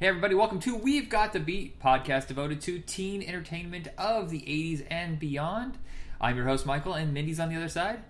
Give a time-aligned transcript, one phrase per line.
[0.00, 4.40] Hey, everybody, welcome to We've Got the Beat, podcast devoted to teen entertainment of the
[4.40, 5.76] 80s and beyond.
[6.18, 8.02] I'm your host, Michael, and Mindy's on the other side.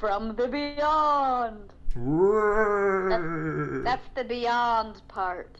[0.00, 1.70] From the beyond.
[3.84, 5.56] That's, that's the beyond part.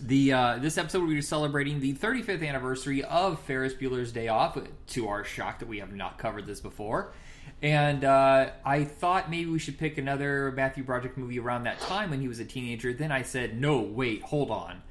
[0.00, 4.56] The uh, this episode we are celebrating the 35th anniversary of Ferris Bueller's Day Off.
[4.90, 7.14] To our shock, that we have not covered this before,
[7.62, 12.10] and uh, I thought maybe we should pick another Matthew Broderick movie around that time
[12.10, 12.92] when he was a teenager.
[12.92, 14.82] Then I said, no, wait, hold on.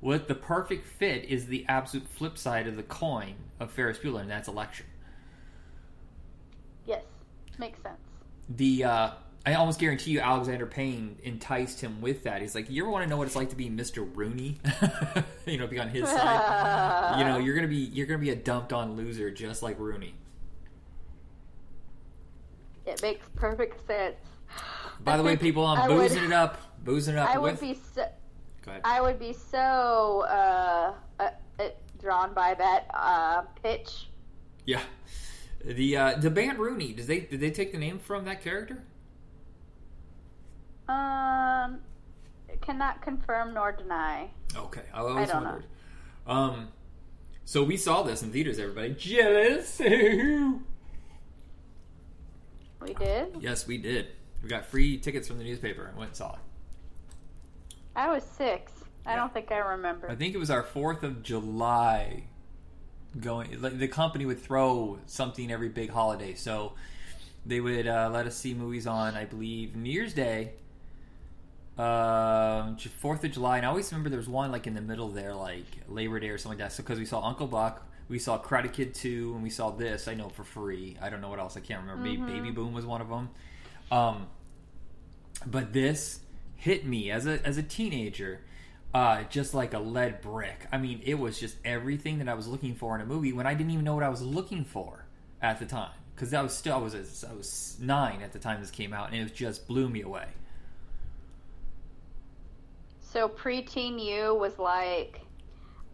[0.00, 4.22] What the perfect fit is the absolute flip side of the coin of Ferris Bueller,
[4.22, 4.86] and that's election.
[6.86, 7.04] Yes,
[7.58, 7.98] makes sense.
[8.48, 9.10] The uh,
[9.44, 12.40] I almost guarantee you Alexander Payne enticed him with that.
[12.40, 14.08] He's like, "You ever want to know what it's like to be Mr.
[14.14, 14.58] Rooney?
[15.46, 17.18] you know, be on his side.
[17.18, 20.14] you know, you're gonna be you're gonna be a dumped on loser just like Rooney."
[22.90, 24.16] It makes perfect sense.
[25.04, 27.58] By the way, people, I'm I boozing would- it up, boozing it up I would
[27.60, 28.06] be so,
[28.64, 28.82] Go ahead.
[28.84, 31.30] I would be so uh, uh,
[32.00, 34.08] drawn by that uh, pitch.
[34.66, 34.82] yeah,
[35.64, 36.92] the uh, the band Rooney.
[36.92, 38.82] Does they did they take the name from that character?
[40.88, 41.78] Um,
[42.60, 44.30] cannot confirm nor deny.
[44.56, 45.60] Okay, I always I don't know.
[46.26, 46.68] Um,
[47.44, 48.58] so we saw this in theaters.
[48.58, 49.80] Everybody jealous?
[52.98, 53.36] We did.
[53.40, 54.08] yes, we did.
[54.42, 56.38] We got free tickets from the newspaper and went and saw it.
[57.94, 58.72] I was six.
[59.06, 59.16] I Yeah.
[59.16, 60.10] don't think I remember.
[60.10, 62.24] I think it was our Fourth of July.
[63.20, 66.74] Going, like, the company would throw something every big holiday, so
[67.44, 70.52] they would uh, let us see movies on, I believe, New Year's Day,
[71.76, 75.08] um, Fourth of July, and I always remember there was one like in the middle
[75.08, 76.72] there, like Labor Day or something like that.
[76.74, 80.08] So because we saw Uncle Buck, we saw Karate Kid Two, and we saw this.
[80.08, 80.98] I know for free.
[81.00, 81.56] I don't know what else.
[81.56, 82.02] I can't remember.
[82.02, 83.30] Maybe Baby Boom was one of them.
[83.90, 84.26] Um,
[85.46, 86.20] but this
[86.56, 88.40] hit me as a as a teenager
[88.92, 90.66] uh, just like a lead brick.
[90.72, 93.46] I mean, it was just everything that I was looking for in a movie when
[93.46, 95.04] I didn't even know what I was looking for
[95.40, 98.60] at the time because I was still I was I was nine at the time
[98.60, 100.26] this came out and it just blew me away.
[103.00, 105.20] So preteen you was like,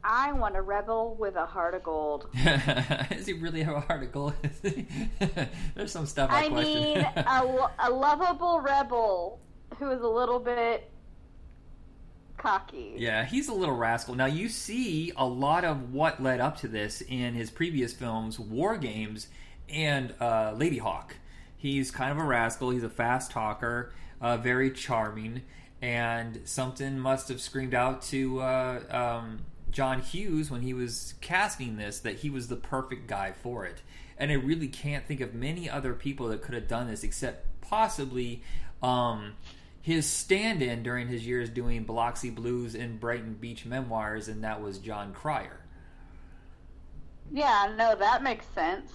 [0.08, 2.28] I want a rebel with a heart of gold.
[2.44, 4.34] Does he really have a heart of gold?
[5.74, 6.74] There's some stuff I, I question.
[6.74, 9.40] mean, a, a lovable rebel
[9.78, 10.88] who is a little bit
[12.38, 12.94] cocky.
[12.96, 14.14] Yeah, he's a little rascal.
[14.14, 18.38] Now you see a lot of what led up to this in his previous films,
[18.38, 19.26] War Games
[19.68, 21.14] and uh, Ladyhawke.
[21.56, 22.70] He's kind of a rascal.
[22.70, 25.42] He's a fast talker, uh, very charming,
[25.82, 29.40] and something must have screamed out to uh, um,
[29.70, 33.82] John Hughes when he was casting this that he was the perfect guy for it.
[34.18, 37.60] And I really can't think of many other people that could have done this except
[37.60, 38.42] possibly
[38.82, 39.34] um,
[39.82, 44.78] his stand-in during his years doing Biloxi Blues and Brighton Beach Memoirs, and that was
[44.78, 45.60] Jon Cryer.
[47.32, 48.92] Yeah, no, that makes sense.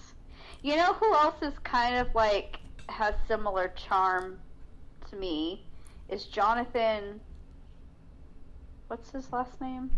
[0.63, 4.39] You know who else is kind of like has similar charm
[5.09, 5.65] to me
[6.09, 7.19] is Jonathan.
[8.87, 9.91] What's his last name?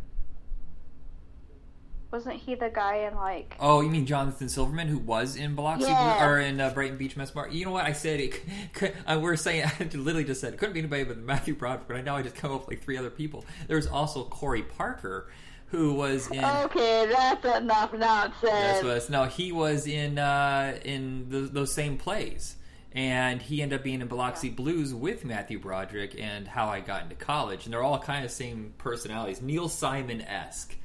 [2.13, 3.56] Wasn't he the guy in like?
[3.59, 5.85] Oh, you mean Jonathan Silverman, who was in Biloxi.
[5.85, 7.50] Blue, or in uh, Brighton Beach Memoir?
[7.50, 7.85] You know what?
[7.85, 8.40] I said it.
[8.74, 11.88] Could, uh, we're saying I literally just said it couldn't be anybody but Matthew Broderick,
[11.88, 13.44] but I know I just come up with like three other people.
[13.68, 15.31] There's also Corey Parker,
[15.69, 16.46] who was in.
[16.46, 18.41] Okay, that's enough nonsense.
[18.44, 19.09] That's what.
[19.09, 22.57] No, he was in uh, in th those same plays,
[22.91, 27.06] and he ended up being in Biloxi Blues with Matthew Broderick and How I Got
[27.06, 30.75] into College, and they're all kind of same personalities, Neil Simon esque.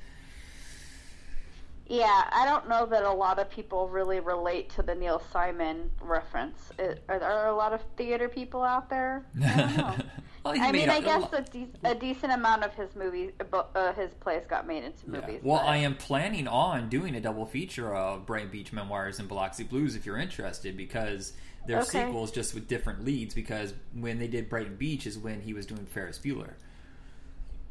[1.88, 5.90] Yeah, I don't know that a lot of people really relate to the Neil Simon
[6.02, 6.70] reference.
[6.78, 9.24] It, are there a lot of theater people out there?
[9.42, 9.94] I don't know.
[10.44, 14.10] well, I mean, I guess a, de- a decent amount of his movies, uh, his
[14.20, 15.20] plays got made into Yeah.
[15.20, 15.40] movies.
[15.42, 19.26] Well, but- I am planning on doing a double feature of Brighton Beach Memoirs and
[19.26, 21.32] Biloxi Blues if you're interested, because
[21.66, 22.04] they're Okay.
[22.04, 23.34] sequels just with different leads.
[23.34, 26.52] Because when they did Brighton Beach is when he was doing Ferris Bueller.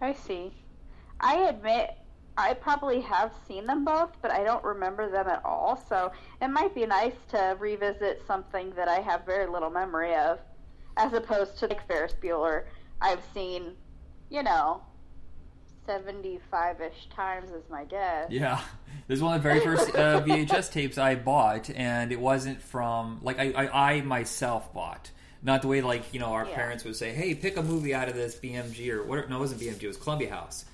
[0.01, 0.53] I see.
[1.19, 1.97] I admit
[2.37, 5.83] I probably have seen them both, but I don't remember them at all.
[5.89, 6.11] So
[6.41, 10.39] it might be nice to revisit something that I have very little memory of,
[10.97, 12.65] as opposed to like Ferris Bueller.
[13.01, 13.73] I've seen,
[14.29, 14.81] you know,
[15.85, 18.29] seventy-five-ish times is my guess.
[18.29, 18.59] Yeah,
[19.07, 22.61] this is one of the very first uh, VHS tapes I bought, and it wasn't
[22.61, 25.11] from like I, I, I myself bought.
[25.43, 26.55] Not the way like you know our Yeah.
[26.55, 29.39] parents would say, "Hey, pick a movie out of this BMG or what?" No, it
[29.39, 29.83] wasn't BMG.
[29.83, 30.65] It was Columbia House.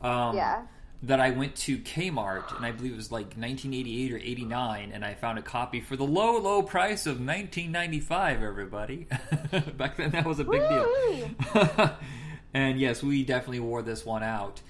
[0.00, 0.62] Um, Yeah.
[1.04, 5.04] That I went to Kmart, and I believe it was like 1988 or 89, and
[5.04, 8.40] I found a copy for the low, low price of 19.95.
[8.40, 9.08] Everybody,
[9.76, 10.84] back then that was a big deal.
[10.84, 11.88] Woo-wee.
[12.54, 14.60] And yes, we definitely wore this one out.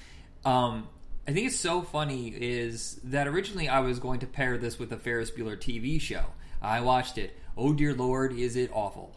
[0.44, 0.88] Um,
[1.26, 4.90] I think it's so funny is that originally I was going to pair this with
[4.90, 6.24] the Ferris Bueller TV show.
[6.60, 7.36] I watched it.
[7.56, 9.16] Oh dear lord, is it awful.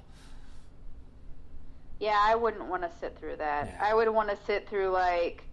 [2.00, 3.68] Yeah, I wouldn't want to sit through that.
[3.68, 3.88] Yeah.
[3.88, 5.45] I would want to sit through like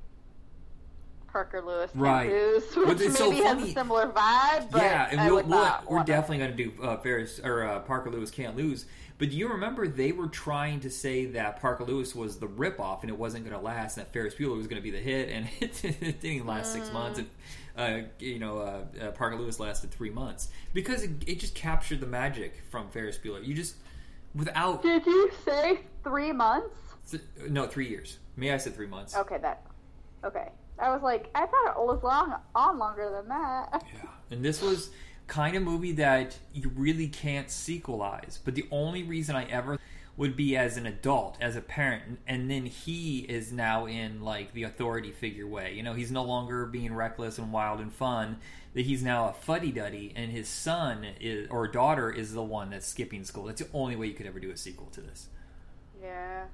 [1.32, 2.30] Parker Lewis Can't Right.
[2.30, 4.70] Lose, which it's so maybe has a similar vibe.
[4.70, 7.80] But yeah, and we'll, would we'll, we're definitely going to do uh, Ferris or uh,
[7.80, 8.86] Parker Lewis can't lose.
[9.18, 13.02] But do you remember they were trying to say that Parker Lewis was the ripoff
[13.02, 14.98] and it wasn't going to last, and that Ferris Bueller was going to be the
[14.98, 17.20] hit, and it, it didn't last six months.
[17.20, 17.28] And,
[17.76, 22.00] uh, you know, uh, uh, Parker Lewis lasted three months because it, it just captured
[22.00, 23.46] the magic from Ferris Bueller.
[23.46, 23.76] You just
[24.34, 26.76] without Did you say three months?
[27.10, 28.18] th- no three years.
[28.36, 29.16] May I said three months?
[29.16, 29.64] Okay, that.
[30.24, 30.48] Okay,
[30.82, 33.84] I was like, I thought it was long on longer than that.
[33.94, 34.08] Yeah.
[34.30, 34.90] And this was
[35.26, 38.38] kind of movie that you really can't sequelize.
[38.42, 39.78] But the only reason I ever
[40.16, 44.52] would be as an adult, as a parent, and then he is now in like
[44.52, 45.74] the authority figure way.
[45.74, 48.38] You know, he's no longer being reckless and wild and fun.
[48.74, 52.70] That he's now a fuddy duddy, and his son is or daughter is the one
[52.70, 53.44] that's skipping school.
[53.44, 55.28] That's the only way you could ever do a sequel to this.
[56.02, 56.44] Yeah.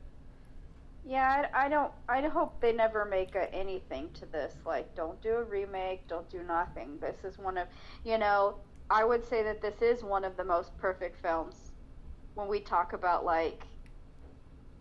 [1.04, 1.92] Yeah, I, I don't.
[2.08, 4.54] I hope they never make a, anything to this.
[4.66, 6.06] Like, don't do a remake.
[6.08, 6.98] Don't do nothing.
[7.00, 7.66] This is one of,
[8.04, 8.56] you know,
[8.90, 11.72] I would say that this is one of the most perfect films.
[12.34, 13.66] When we talk about like,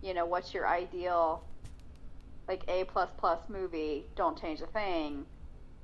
[0.02, 1.44] you know, what's your ideal,
[2.48, 4.06] like A plus plus movie?
[4.16, 5.26] Don't change a thing.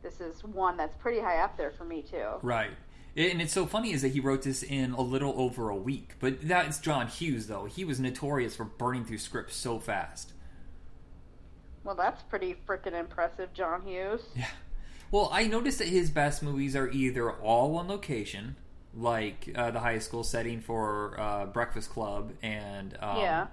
[0.03, 2.27] This is one that's pretty high up there for me too.
[2.41, 2.71] Right.
[3.15, 6.15] And it's so funny is that he wrote this in a little over a week.
[6.19, 7.65] But that's John Hughes, though.
[7.65, 10.33] He was notorious for burning through scripts so fast.
[11.83, 14.21] Well, that's pretty freaking impressive, John Hughes.
[14.35, 14.47] Yeah.
[15.11, 18.55] Well, I noticed that his best movies are either all on location,
[18.95, 23.47] like uh, the high school setting for uh, Breakfast Club, and um, Yeah.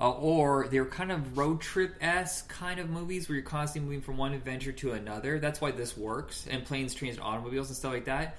[0.00, 4.00] uh, or they're kind of road trip esque kind of movies where you're constantly moving
[4.02, 5.38] from one adventure to another.
[5.38, 8.38] That's why this works, and planes, trains, and automobiles and stuff like that.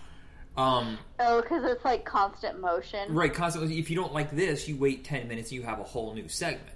[0.58, 3.14] Um, Oh, because it's like constant motion.
[3.14, 3.78] right, constantly.
[3.80, 6.70] If you don't like this, you wait ten minutes, you have a whole new segment.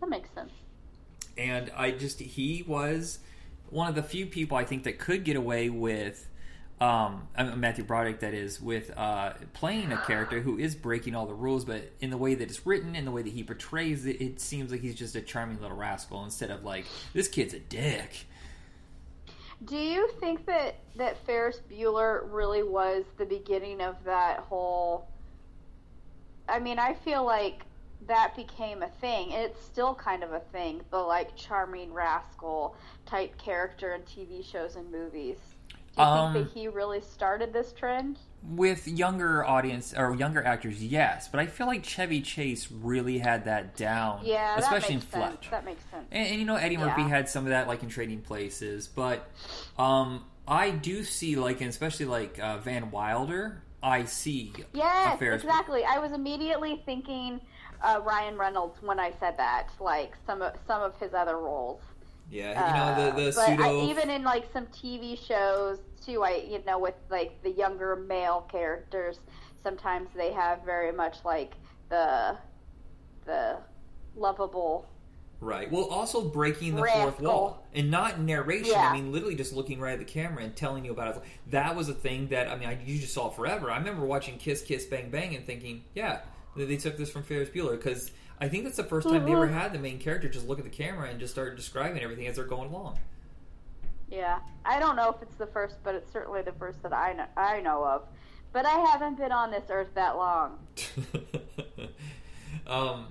[0.00, 0.52] That makes sense.
[1.36, 3.18] and I just he was
[3.70, 6.28] one of the few people I think that could get away with
[6.80, 11.34] um, Matthew Broderick that is with uh, playing a character who is breaking all the
[11.34, 14.20] rules, but in the way that it's written, in the way that he portrays it,
[14.20, 17.58] it seems like he's just a charming little rascal instead of like this kid's a
[17.58, 18.26] dick.
[19.64, 25.08] Do you think that that Ferris Bueller really was the beginning of that whole?
[26.48, 27.66] I mean, I feel like
[28.06, 30.82] that became a thing, and it's still kind of a thing.
[30.90, 35.57] The like charming rascal type character in TV shows and movies.
[35.98, 38.18] Do you Um, think that he really started this trend?
[38.42, 43.46] With younger audience or younger actors, yes, but I feel like Chevy Chase really had
[43.46, 45.12] that down, Yeah, especially in sense.
[45.12, 45.50] Fletch.
[45.50, 46.06] That makes sense.
[46.12, 47.08] And, and you know, Eddie Murphy Yeah.
[47.08, 48.86] had some of that, like in Trading Places.
[48.86, 49.28] But
[49.76, 54.52] um, I do see, like, and especially like uh, Van Wilder, I see.
[54.72, 55.84] Yes, exactly.
[55.84, 57.40] I was immediately thinking
[57.82, 61.80] uh, Ryan Reynolds when I said that, like some of some of his other roles.
[62.30, 63.80] Yeah, you know the the Uh, but pseudo.
[63.80, 67.96] I, even in like some TV shows too, I you know with like the younger
[67.96, 69.20] male characters,
[69.62, 71.54] sometimes they have very much like
[71.88, 72.36] the
[73.24, 73.58] the
[74.16, 74.86] lovable.
[75.40, 75.70] Right.
[75.70, 77.02] Well, also breaking the Rascal.
[77.02, 78.72] fourth wall, and not narration.
[78.72, 78.90] Yeah.
[78.90, 81.22] I mean, literally just looking right at the camera and telling you about it.
[81.50, 83.70] That was a thing that I mean, I, you just saw forever.
[83.70, 86.20] I remember watching Kiss Kiss Bang Bang and thinking, yeah,
[86.56, 89.32] they they took this from Ferris Bueller because I think that's the first time they
[89.32, 92.26] ever had the main character just look at the camera and just start describing everything
[92.26, 92.98] as they're going along.
[94.10, 97.12] Yeah, I don't know if it's the first, but it's certainly the first that I
[97.12, 98.02] know, I know of.
[98.52, 100.58] But I haven't been on this earth that long.
[102.66, 103.08] um,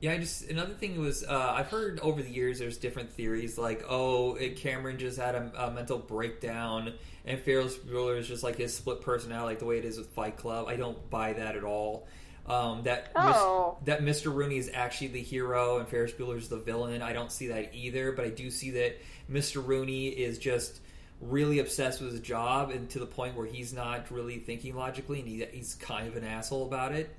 [0.00, 3.56] yeah, I just another thing was uh, I've heard over the years there's different theories
[3.58, 6.92] like oh it, Cameron just had a, a mental breakdown
[7.24, 10.08] and Ferris Bueller is just like his split personality like the way it is with
[10.08, 10.68] Fight Club.
[10.68, 12.06] I don't buy that at all.
[12.46, 13.76] Um, that Oh.
[13.80, 14.32] Mis- that Mr.
[14.32, 17.02] Rooney is actually the hero and Ferris Bueller is the villain.
[17.02, 18.96] I don't see that either, but I do see that
[19.30, 19.66] Mr.
[19.66, 20.80] Rooney is just
[21.20, 25.20] really obsessed with his job and to the point where he's not really thinking logically
[25.20, 27.10] and he, he's kind of an asshole about it.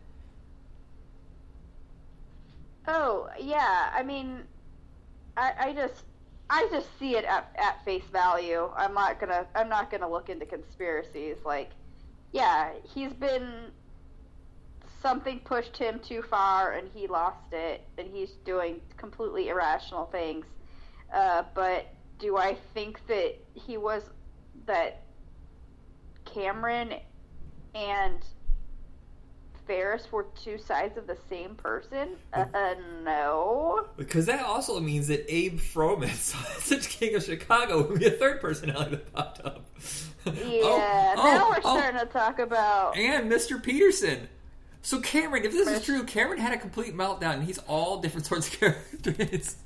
[2.87, 4.43] Oh yeah, I mean,
[5.35, 6.03] I, I just
[6.49, 8.69] I just see it at, at face value.
[8.75, 11.35] I'm not gonna I'm not gonna look into conspiracies.
[11.43, 11.71] Like,
[12.31, 13.71] yeah, he's been
[15.01, 20.45] something pushed him too far and he lost it, and he's doing completely irrational things.
[21.13, 21.87] Uh, but
[22.19, 24.03] do I think that he was
[24.65, 25.03] that
[26.25, 26.95] Cameron
[27.75, 28.25] and
[29.65, 32.09] Ferris were two sides of the same person?
[32.33, 32.45] Uh,
[33.03, 33.87] no.
[33.97, 36.13] Because that also means that Abe Froman,
[36.61, 39.65] such king of Chicago, would be a third personality that popped up.
[40.25, 40.33] Yeah,
[41.17, 42.97] Oh, now oh, we're oh, starting to talk about.
[42.97, 43.63] and Mr.
[43.63, 44.27] Peterson.
[44.87, 48.25] So Cameron, if this is true, Cameron had a complete meltdown, and he's all different
[48.25, 49.57] sorts of characters.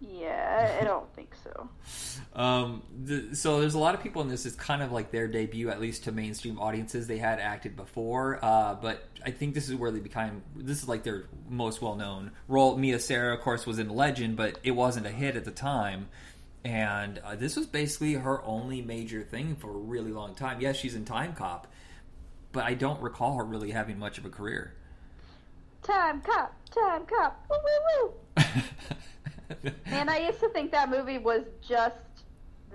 [0.00, 1.68] Yeah, I don't think so.
[2.40, 4.46] Um, the, so there's a lot of people in this.
[4.46, 7.08] It's kind of like their debut, at least to mainstream audiences.
[7.08, 10.42] They had acted before, uh, but I think this is where they became.
[10.54, 12.76] This is like their most well known role.
[12.76, 16.06] Mia Sara, of course, was in Legend, but it wasn't a hit at the time.
[16.64, 20.60] And uh, this was basically her only major thing for a really long time.
[20.60, 21.66] Yes, she's in Time Cop,
[22.58, 24.74] but I don't recall her really having much of a career.
[25.84, 29.62] Time cop, time cop, woo woo woo.
[29.86, 31.94] And I used to think that movie was just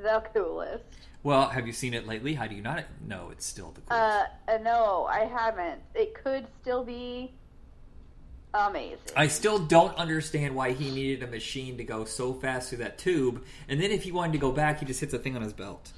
[0.02, 0.86] the coolest.
[1.22, 2.34] well, have you seen it lately?
[2.34, 4.30] How do you not know it's still the coolest?
[4.48, 5.82] Uh, uh, no, I haven't.
[5.94, 7.34] It could still be
[8.54, 9.00] amazing.
[9.18, 12.98] I still don't understand why he needed a machine to go so fast through that
[12.98, 15.42] tube, and then if he wanted to go back, he just hits a thing on
[15.42, 15.92] his belt.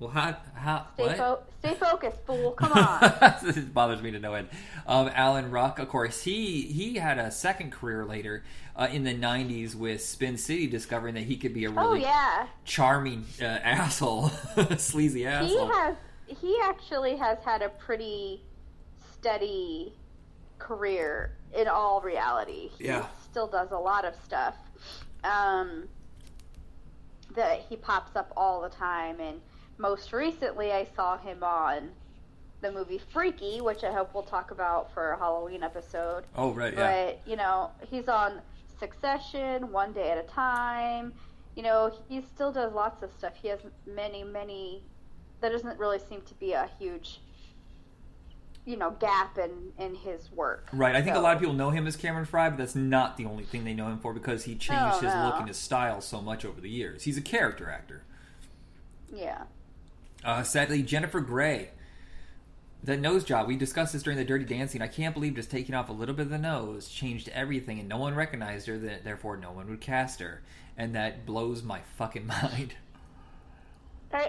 [0.00, 1.16] Well, how how stay, what?
[1.16, 2.50] fo- stay focused, fool.
[2.52, 3.12] Come on.
[3.42, 4.48] this bothers me to no end.
[4.86, 8.42] Um, Alan Ruck, of course, he he had a second career later
[8.76, 12.02] uh, in the '90s with Spin City, discovering that he could be a oh really
[12.02, 14.28] yeah, charming uh, asshole,
[14.78, 15.48] sleazy asshole.
[15.68, 15.96] he has.
[16.26, 18.42] He actually has had a pretty
[19.12, 19.92] steady
[20.58, 22.70] career in all reality.
[22.78, 23.06] He Yeah.
[23.30, 24.56] still does a lot of stuff.
[25.22, 25.84] Um,
[27.34, 29.40] that he pops up all the time, and
[29.78, 31.90] most recently I saw him on
[32.60, 36.24] the movie Freaky, which I hope we'll talk about for a Halloween episode.
[36.36, 37.04] oh right, yeah.
[37.06, 38.40] But you know, he's on
[38.78, 41.12] Succession, One Day at a Time.
[41.56, 43.34] You know, he still does lots of stuff.
[43.40, 44.82] He has many, many.
[45.40, 47.20] There doesn't really seem to be a huge,
[48.64, 50.68] you know, gap in in his work.
[50.72, 53.16] Right, I think a lot of people know him as Cameron Fry, but that's not
[53.18, 55.26] the only thing they know him for because he changed Oh, his no.
[55.26, 57.02] look and his style so much over the years.
[57.02, 58.02] He's a character actor.
[59.14, 59.42] Yeah.
[60.24, 61.70] Uh, sadly, Jennifer Grey,
[62.82, 63.46] the nose job.
[63.46, 64.80] We discussed this during the Dirty Dancing.
[64.82, 67.88] I can't believe just taking off a little bit of the nose changed everything, and
[67.88, 68.78] no one recognized her.
[68.78, 70.42] That therefore, no one would cast her,
[70.78, 72.74] and that blows my fucking mind.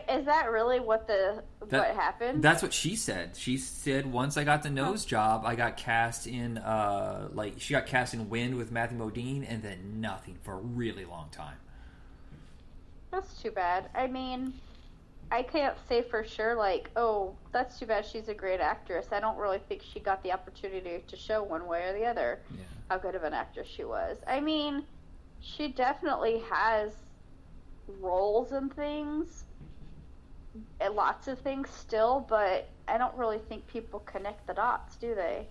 [0.09, 2.43] Is that really what the That- what happened?
[2.43, 3.35] That's what she said.
[3.37, 5.09] She said once I got the nose Oh.
[5.09, 9.45] job, I got cast in uh like she got cast in Wind with Matthew Modine,
[9.47, 11.57] and then nothing for a really long time.
[13.11, 13.89] That's too bad.
[13.93, 14.53] I mean,
[15.31, 19.11] I can't say for sure, like, oh, that's too bad she's a great actress.
[19.11, 22.41] I don't really think she got the opportunity to show one way or the other
[22.49, 22.65] Yeah.
[22.89, 24.23] how good of an actress she was.
[24.27, 24.85] I mean,
[25.39, 27.05] she definitely has
[27.87, 29.45] roles and things,
[30.79, 35.15] and lots of things still, but I don't really think people connect the dots, do
[35.15, 35.49] they?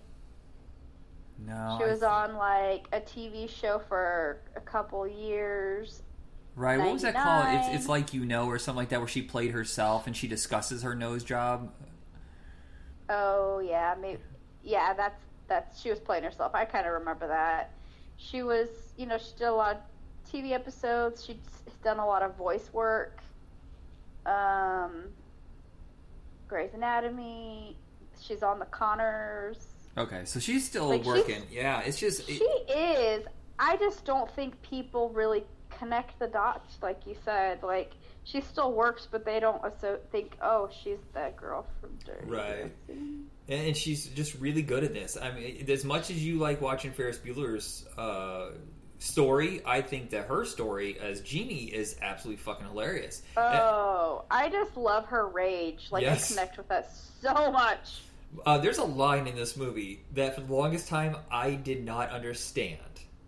[1.37, 6.03] No, she was th- on, like, a TV show for a couple years.
[6.55, 6.79] Right.
[6.79, 7.47] What was that called?
[7.49, 10.27] It's it's like you know or something like that, where she played herself and she
[10.27, 11.71] discusses her nose job.
[13.09, 14.21] Oh yeah, maybe.
[14.63, 15.79] Yeah, that's that's.
[15.81, 16.55] She was playing herself.
[16.55, 17.71] I kind of remember that.
[18.17, 21.23] She was, you know, she did a lot of TV episodes.
[21.25, 21.35] She's
[21.83, 23.19] done a lot of voice work.
[24.25, 25.03] Um,
[26.47, 27.77] Grey's Anatomy.
[28.21, 29.67] She's on the Connors.
[29.97, 31.43] Okay, so she's still Like, she's- working.
[31.51, 33.25] yeah, it's just it- She is.
[33.59, 35.43] I just don't think people really
[35.77, 37.63] connect the dots, like you said.
[37.63, 37.91] Like
[38.23, 42.25] she still works, but they don't also think, oh, she's that girl from Dirty.
[42.25, 42.71] Right.
[42.87, 43.25] Dancing.
[43.47, 45.17] and, and she's just really good at this.
[45.21, 48.51] I mean, as much as you like watching Ferris Bueller's uh,
[48.99, 53.21] story, I think that her story as Jeannie is absolutely fucking hilarious.
[53.37, 55.87] And- Oh, I just love her rage.
[55.91, 56.31] Like Yes.
[56.31, 56.91] I connect with that
[57.21, 58.01] so much.
[58.45, 62.09] Uh, there's a line in this movie that for the longest time I did not
[62.09, 62.79] understand.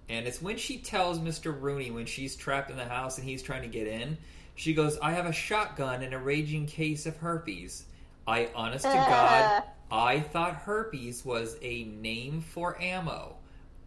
[0.09, 1.59] And it's when she tells Mr.
[1.59, 4.17] Rooney when she's trapped in the house and he's trying to get in,
[4.55, 7.85] she goes, I have a shotgun and a raging case of herpes.
[8.25, 13.35] I, honest to God, I thought herpes was a name for ammo.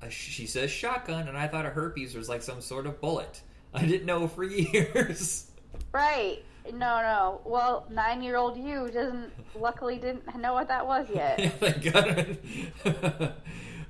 [0.08, 3.42] She says shotgun, and I thought a herpes was like some sort of bullet.
[3.74, 5.50] I didn't know for years.
[5.92, 6.42] Right.
[6.72, 7.40] No, no.
[7.44, 9.30] Well, nine-year-old you doesn't.
[9.54, 11.52] Luckily, didn't know what that was yet.
[11.60, 13.34] Thank God.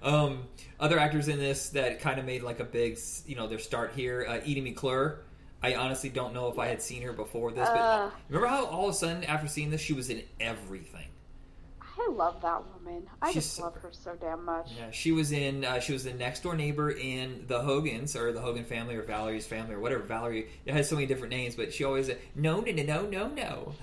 [0.02, 0.44] um,
[0.80, 3.92] other actors in this that kind of made like a big, you know, their start
[3.94, 4.26] here.
[4.28, 5.18] Uh, Edie McClurg.
[5.62, 8.10] I honestly don't know if I had seen her before this, but Uh.
[8.28, 11.04] remember how all of a sudden after seeing this, she was in everything.
[11.82, 13.06] I love that woman.
[13.20, 14.70] I She's just love her so damn much.
[14.78, 15.66] Yeah, she was in.
[15.66, 19.02] Uh, she was the next door neighbor in the Hogans or the Hogan family or
[19.02, 20.02] Valerie's family or whatever.
[20.04, 20.48] Valerie.
[20.64, 23.74] It has so many different names, but she always no, no, no, no, no, no.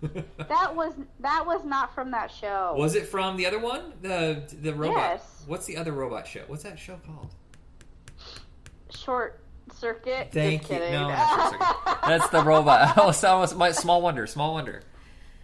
[0.48, 2.74] that was that was not from that show.
[2.76, 3.92] Was it from the other one?
[4.02, 4.96] The the robot.
[4.96, 5.44] Yes.
[5.46, 6.42] What's the other robot show?
[6.46, 7.34] What's that show called?
[8.94, 9.40] Short
[9.74, 10.28] Circuit.
[10.32, 10.78] Thank Just you.
[10.78, 10.92] kidding.
[10.92, 11.98] No, not Short Circuit.
[12.06, 12.94] That's the robot.
[13.24, 14.26] Oh, was my small wonder.
[14.26, 14.82] Small wonder.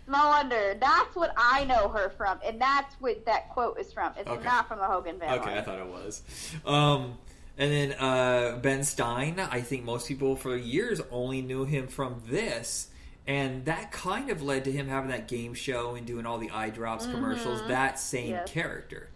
[0.06, 0.76] Small wonder.
[0.78, 4.12] That's what I know her from, and that's what that quote is from.
[4.18, 4.44] It's Okay.
[4.44, 5.38] not from the Hogan family.
[5.38, 6.22] Okay, I thought it was.
[6.66, 7.18] Um,
[7.56, 9.40] and then uh, Ben Stein.
[9.40, 12.88] I think most people for years only knew him from this.
[13.26, 16.50] And that kind of led to him having that game show and doing all the
[16.50, 17.66] eye drops commercials.
[17.68, 18.50] That same Yes.
[18.50, 19.08] character.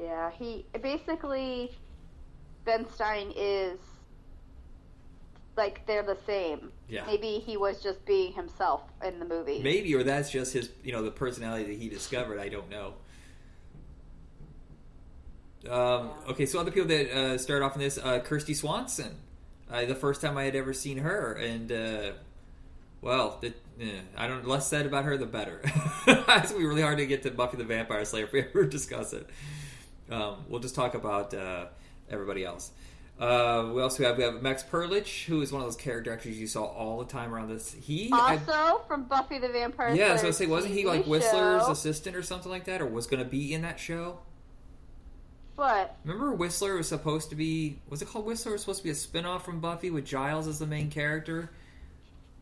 [0.00, 1.76] Yeah, he basically
[2.64, 3.78] Ben Stein is
[5.56, 6.72] like they're the same.
[6.88, 7.04] Yeah.
[7.04, 9.60] Maybe he was just being himself in the movie.
[9.62, 12.38] Maybe, or that's just his, you know, the personality that he discovered.
[12.38, 12.94] I don't know.
[15.68, 19.16] Um, okay, so other people that uh, started off in this, uh, Kristy Swanson.
[19.70, 22.12] Uh, the first time I had ever seen her, and uh,
[23.00, 24.46] well, the, eh, I don't.
[24.46, 25.60] Less said about her, the better.
[25.64, 28.64] it's gonna be really hard to get to Buffy the Vampire Slayer if we ever
[28.64, 29.28] discuss it.
[30.10, 31.66] Um, we'll just talk about uh,
[32.10, 32.72] everybody else.
[33.18, 36.38] Uh, we also have we have Max Perlich, who is one of those character actors
[36.38, 37.72] you saw all the time around this.
[37.80, 40.18] He I- Also from Buffy the Vampire yeah, Slayer.
[40.18, 41.70] so I was say, wasn't he like Whistler's show.
[41.70, 44.18] assistant or something like that, or was going to be in that show?
[45.60, 45.94] What?
[46.04, 47.78] Remember, Whistler was supposed to be.
[47.90, 48.52] Was it called Whistler?
[48.52, 50.90] It was supposed to be a spin off from Buffy with Giles as the main
[50.90, 51.50] character.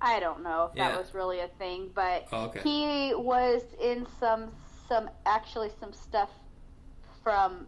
[0.00, 0.90] I don't know if Yeah.
[0.92, 2.60] that was really a thing, but Oh, okay.
[2.60, 4.52] he was in some
[4.88, 6.30] some actually some stuff
[7.25, 7.66] from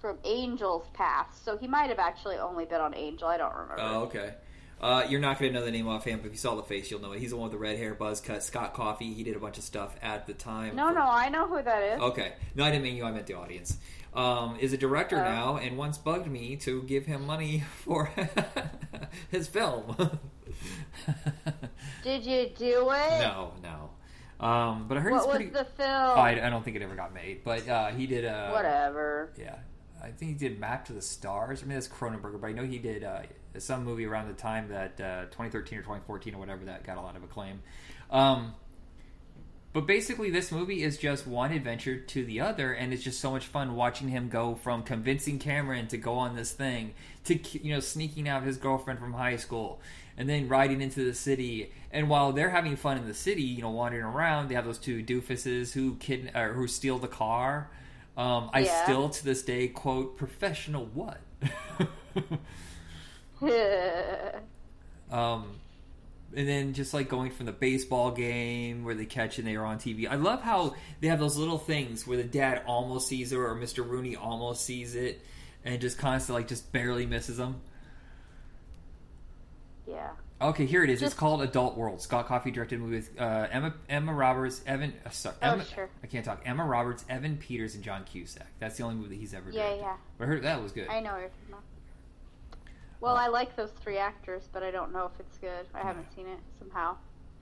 [0.00, 3.28] from Angel's path, So he might have actually only been on Angel.
[3.28, 3.76] I don't remember.
[3.80, 4.34] Oh, okay.
[4.80, 6.88] Uh, you're not going to know the name offhand, but if you saw the face,
[6.88, 7.18] you'll know it.
[7.18, 9.12] He's the one with the red hair, buzz cut, Scott Coffey.
[9.12, 10.76] He did a bunch of stuff at the time.
[10.76, 12.00] no, for- no, I know who that is.
[12.00, 12.32] Okay.
[12.54, 13.04] No, I didn't mean you.
[13.04, 13.76] I meant the audience.
[14.14, 15.22] Um, is a director Oh.
[15.24, 18.10] now, and once bugged me to give him money for
[19.30, 19.96] his film.
[22.02, 23.20] Did you do it?
[23.20, 23.90] no, no.
[24.44, 25.90] Um, but I heard What it's was the film?
[25.90, 28.24] Oh, I, I don't think it ever got made, but uh, he did.
[28.24, 29.32] Uh, Whatever.
[29.36, 29.56] Yeah,
[30.02, 31.62] I think he did Map to the Stars.
[31.62, 33.22] I mean, that's Cronenberg, but I know he did uh,
[33.58, 37.00] some movie around the time that uh, 2013 or 2014 or whatever that got a
[37.00, 37.60] lot of acclaim.
[38.10, 38.54] Um,
[39.72, 43.30] but basically, this movie is just one adventure to the other, and it's just so
[43.30, 47.74] much fun watching him go from convincing Cameron to go on this thing to you
[47.74, 49.80] know sneaking out his girlfriend from high school,
[50.16, 51.72] and then riding into the city.
[51.92, 54.78] And while they're having fun in the city, you know, wandering around, they have those
[54.78, 57.70] two doofuses who kid or who steal the car.
[58.16, 58.84] Um, I Yeah.
[58.84, 61.20] still to this day quote professional what.
[65.10, 65.46] Um,
[66.36, 69.64] and then just like going from the baseball game where they catch and they are
[69.64, 70.08] on TV.
[70.08, 73.56] I love how they have those little things where the dad almost sees her or
[73.56, 73.86] Mr.
[73.88, 75.20] Rooney almost sees it
[75.64, 77.60] and just constantly like just barely misses them.
[79.86, 80.10] yeah.
[80.40, 81.02] Okay, here it is.
[81.02, 82.00] it's called Adult World.
[82.00, 84.92] Scott Coffey directed a movie with uh, Emma Emma Roberts, Evan.
[85.04, 85.90] Uh, sorry, Oh, sure.
[86.04, 86.42] I can't talk.
[86.46, 88.46] Emma Roberts, Evan Peters, and John Cusack.
[88.60, 89.54] That's the only movie that he's ever done.
[89.58, 89.82] Yeah, directed.
[89.82, 89.96] yeah.
[90.16, 90.86] But I heard that was good.
[90.88, 91.62] I know what you're talking about.
[93.00, 95.66] Well, I like those three actors, but I don't know if it's good.
[95.74, 96.96] I haven't seen it somehow.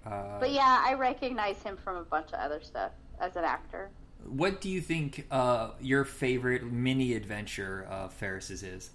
[0.05, 3.91] Uh, But yeah, I recognize him from a bunch of other stuff as an actor.
[4.25, 8.91] What do you think uh, your favorite mini adventure of Ferris's is?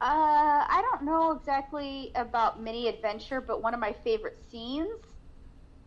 [0.00, 5.00] Uh, I don't know exactly about Mini Adventure, but one of my favorite scenes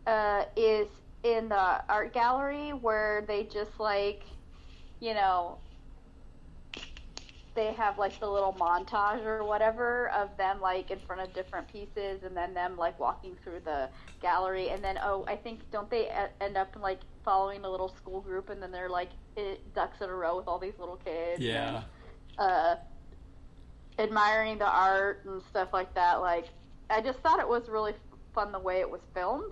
[0.07, 0.87] uh, is
[1.23, 4.23] in the art gallery where they just like,
[4.99, 5.59] you know,
[7.57, 11.67] they have like the little montage or whatever of them like in front of different
[11.67, 13.89] pieces, and then them like walking through the
[14.21, 16.07] gallery, and then oh, I think don't they
[16.39, 20.09] end up like following a little school group, and then they're like it, ducks in
[20.09, 21.41] a row with all these little kids.
[22.37, 22.75] and, uh,
[23.99, 26.21] admiring the art and stuff like that.
[26.21, 26.45] Like,
[26.91, 27.93] I just thought it was really
[28.35, 29.51] fun the way it was filmed.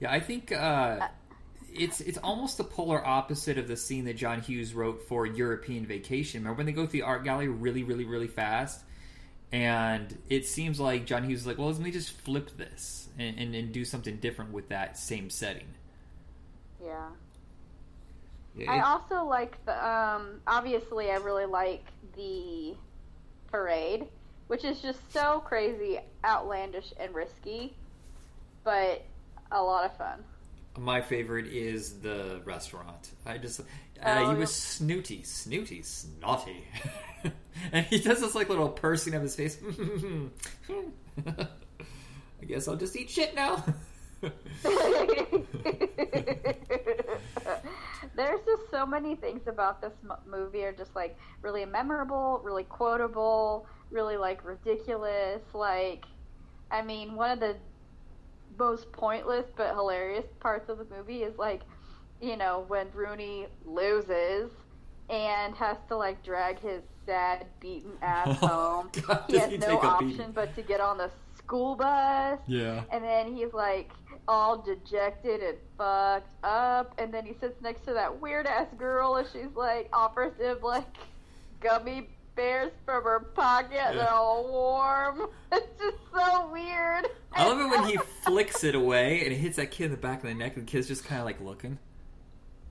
[0.00, 1.08] Yeah, I think uh,
[1.74, 5.86] it's it's almost the polar opposite of the scene that John Hughes wrote for European
[5.86, 6.42] Vacation.
[6.42, 8.84] Remember when they go through the art gallery really, really, really fast,
[9.52, 13.38] and it seems like John Hughes is like, well, let me just flip this and,
[13.38, 15.66] and, and do something different with that same setting.
[16.82, 17.08] Yeah.
[18.56, 19.86] Yeah, I also like the.
[19.86, 21.84] Um, obviously, I really like
[22.14, 22.74] the
[23.50, 24.06] parade,
[24.46, 27.74] which is just so crazy, outlandish, and risky,
[28.62, 29.04] but
[29.50, 30.22] a lot of fun.
[30.78, 33.10] My favorite is the restaurant.
[33.24, 33.64] I just uh,
[34.04, 36.64] Oh, he was snooty, snooty, snotty,
[37.72, 39.56] and he does this like little pursing of his face.
[41.26, 43.64] I guess I'll just eat shit now.
[48.16, 52.64] There's just so many things about this mo- movie are just like really memorable, really
[52.64, 55.40] quotable, really like ridiculous.
[55.52, 56.04] Like,
[56.70, 57.56] I mean, one of the
[58.58, 61.62] most pointless but hilarious parts of the movie is like,
[62.20, 64.50] you know, when Rooney loses
[65.10, 68.90] and has to like drag his sad, beaten ass Oh, home.
[69.06, 72.38] God, he has he no option but to get on the school bus.
[72.46, 72.82] Yeah.
[72.90, 73.90] And then he's like
[74.26, 76.94] all dejected and fucked up.
[76.98, 80.58] And then he sits next to that weird ass girl and she's like offers him
[80.62, 80.86] like
[81.60, 83.78] gummy bears from her pocket.
[83.78, 85.28] And they're all warm.
[85.52, 87.06] It's just so weird.
[87.36, 89.96] I love it when he flicks it away and it hits that kid in the
[89.96, 91.78] back of the neck, and the kid's just kind of like looking,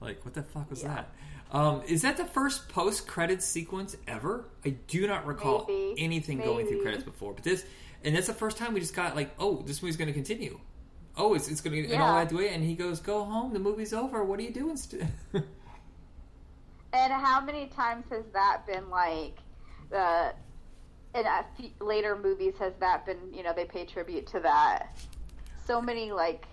[0.01, 0.95] like, "What the fuck was Yeah.
[0.95, 1.09] that?"
[1.51, 4.45] Um, is that the first post-credits sequence ever?
[4.65, 6.01] I do not recall Maybe.
[6.01, 7.63] anything going through credits before, but this,
[8.03, 10.59] and that's the first time we just got like, "Oh, this movie's going to continue."
[11.15, 12.23] Oh, it's, it's going to, and all Yeah.
[12.25, 13.53] that way, and he goes, "Go home.
[13.53, 14.23] The movie's over.
[14.23, 15.03] What are you doing?" St-?
[16.93, 19.39] And how many times has that been like,
[19.95, 20.29] uh,
[21.15, 21.45] in a
[21.83, 24.97] later movies has that been, you know, they pay tribute to that.
[25.65, 26.45] So many, like,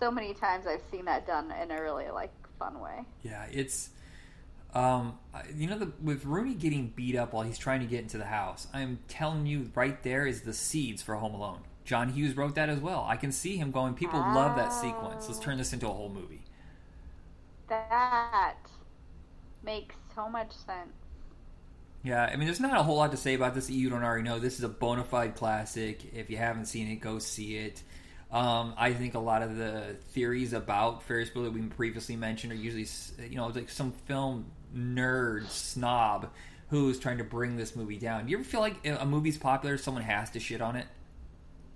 [0.00, 3.04] so many times I've seen that done in a really, like, fun way.
[3.22, 3.90] Yeah, it's
[4.74, 5.18] um
[5.54, 8.26] you know the with Rooney getting beat up while he's trying to get into the
[8.26, 8.66] house.
[8.74, 11.60] I'm telling you right there is the seeds for Home Alone.
[11.84, 13.06] John Hughes wrote that as well.
[13.08, 15.26] I can see him going, people love that sequence.
[15.26, 16.42] Let's turn this into a whole movie.
[17.68, 18.56] That
[19.62, 20.92] makes so much sense.
[22.04, 24.04] Yeah, I mean, there's not a whole lot to say about this that you don't
[24.04, 24.38] already know.
[24.38, 26.14] This is a bona fide classic.
[26.14, 27.82] If you haven't seen it, go see it.
[28.30, 32.52] Um, I think a lot of the theories about Ferris Bueller that we previously mentioned
[32.52, 32.86] are usually,
[33.28, 36.30] you know, like some film nerd snob
[36.68, 38.26] who's trying to bring this movie down.
[38.26, 40.86] Do you ever feel like a movie's popular, someone has to shit on it?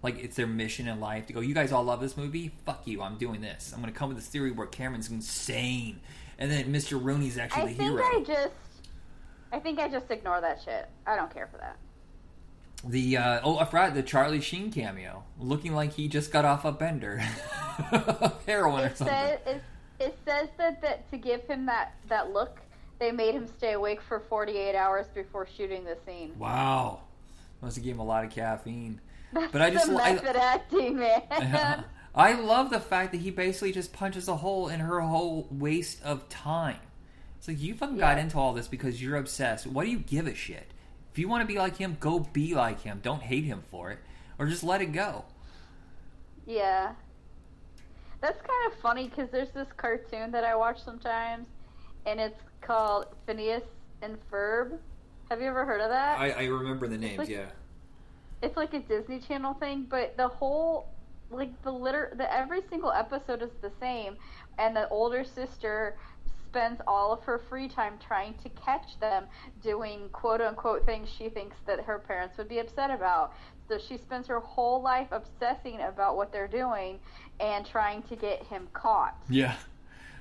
[0.02, 2.52] Like it's their mission in life to go, you guys all love this movie?
[2.66, 3.72] Fuck you, I'm doing this.
[3.74, 6.00] I'm going to come with this theory where Cameron's insane.
[6.38, 7.02] And then Mr.
[7.02, 8.02] Rooney's actually I the think hero.
[8.02, 8.54] I just,
[9.52, 10.88] I think I just ignore that shit.
[11.06, 11.76] I don't care for that.
[12.84, 16.64] The uh, oh, I forgot the Charlie Sheen cameo, looking like he just got off
[16.64, 17.18] a bender,
[18.46, 19.14] heroin or It something.
[19.14, 19.62] says it,
[20.00, 22.58] it says that, that to give him that that look,
[22.98, 26.32] they made him stay awake for 48 hours before shooting the scene.
[26.38, 27.02] Wow,
[27.60, 29.00] must have gave him a lot of caffeine.
[29.32, 31.84] That's But I just li- I- method acting, man.
[32.14, 36.02] I love the fact that he basically just punches a hole in her whole waste
[36.02, 36.76] of time.
[37.42, 39.66] It's like you fucking got into all this because you're obsessed.
[39.66, 40.70] What do you give a shit?
[41.10, 43.00] If you want to be like him, go be like him.
[43.02, 43.98] Don't hate him for it,
[44.38, 45.24] or just let it go.
[46.46, 46.92] Yeah.
[48.20, 51.48] That's kind of funny because there's this cartoon that I watch sometimes,
[52.06, 53.64] and it's called Phineas
[54.02, 54.78] and Ferb.
[55.28, 56.20] Have you ever heard of that?
[56.20, 57.18] I, I remember the names.
[57.18, 57.46] like- yeah.
[58.40, 60.90] it's like a Disney Channel thing, but the whole
[61.28, 64.16] like the liter the every single episode is the same,
[64.58, 65.96] and the older sister
[66.52, 69.24] spends all of her free time trying to catch them
[69.62, 73.32] doing quote unquote things she thinks that her parents would be upset about.
[73.68, 76.98] So she spends her whole life obsessing about what they're doing
[77.40, 79.16] and trying to get him caught.
[79.30, 79.54] Yeah.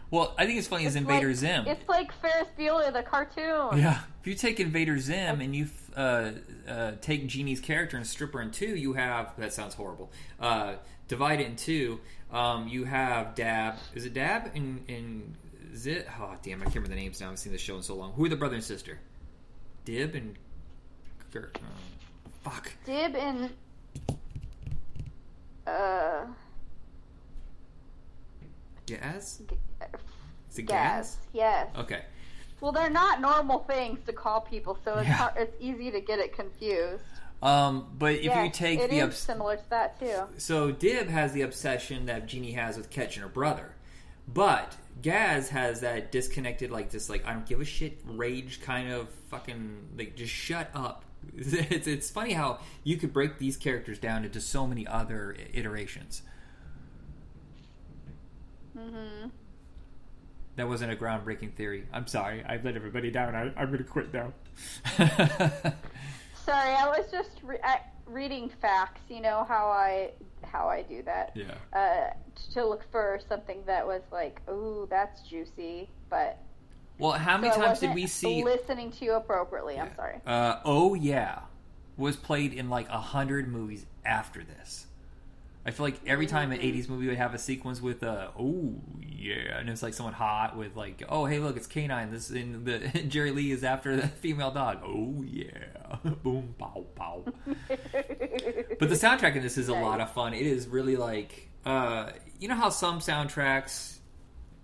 [0.10, 1.67] Well, I think it's funny as Invader like, Zim.
[1.67, 3.78] It's like Ferris Bueller, the cartoon.
[3.78, 6.32] Yeah, if you take Invader Zim and you uh,
[6.67, 10.12] uh, take Jeannie's character and strip her in two, you have that sounds horrible.
[10.38, 10.76] Uh,
[11.08, 12.02] divide it in two.
[12.30, 13.76] Um, you have Dab.
[13.96, 15.36] Is it Dab and and
[15.75, 16.07] Zit?
[16.19, 17.31] Oh damn, I can't remember the names now.
[17.31, 18.13] I've seen the show in so long.
[18.13, 18.99] Who are the brother and sister?
[19.86, 20.36] Dib and
[21.31, 21.57] Gert.
[21.63, 22.71] Uh, fuck.
[22.86, 23.49] Dib and
[25.67, 26.25] uh
[28.86, 29.41] Gaz.
[30.51, 31.17] Is it Gaz.
[31.34, 31.67] Yes.
[31.77, 32.01] Okay.
[32.60, 35.13] Well, they're not normal things to call people, so it's Yeah.
[35.13, 37.03] hard, it's easy to get it confused.
[37.41, 40.27] Um, but if you take it the is obs- similar to that too.
[40.38, 43.73] So Dib has the obsession that Jeannie has with catching her brother,
[44.34, 48.91] but Gaz has that disconnected, like just like I don't give a shit, rage kind
[48.91, 51.06] of fucking like just shut up.
[51.38, 56.24] It's it's funny how you could break these characters down into so many other iterations.
[58.76, 59.30] Mm-hmm.
[60.56, 61.86] That wasn't a groundbreaking theory.
[61.94, 63.36] I'm sorry, I've let everybody down.
[63.36, 64.34] I, I'm gonna quit now.
[66.46, 69.02] Sorry, I was just re- I, reading facts.
[69.10, 70.12] You know how I
[70.43, 71.32] how I do that.
[71.36, 71.54] yeah.
[71.74, 72.13] Uh,
[72.54, 76.38] to look for something that was like, ooh, that's juicy, but
[76.97, 78.43] Well, how many so times did we see?
[78.43, 79.80] listening to you appropriately?
[79.80, 80.19] I'm sorry.
[80.26, 81.39] Uh, oh yeah,
[81.97, 84.88] was played in like a hundred movies after this.
[85.65, 86.78] I feel like every time an Mm-hmm.
[86.80, 90.58] '80s movie would have a sequence with uh, "Oh yeah," and it's like someone hot
[90.58, 94.08] with like, "Oh hey, look, it's canine." This in the Jerry Lee is after the
[94.24, 94.80] female dog.
[94.84, 97.24] Oh yeah, boom, pow, pow.
[97.67, 100.34] But the soundtrack in this is a lot of fun.
[100.34, 103.97] It is really like, uh, you know how some soundtracks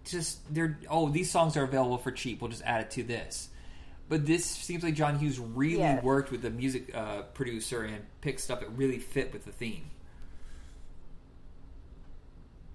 [0.06, 2.42] just they're oh these songs are available for cheap.
[2.42, 3.50] We'll just add it to this.
[4.10, 6.02] But this seems like John Hughes really Yes.
[6.02, 9.90] worked with the music uh, producer and picked stuff that really fit with the theme.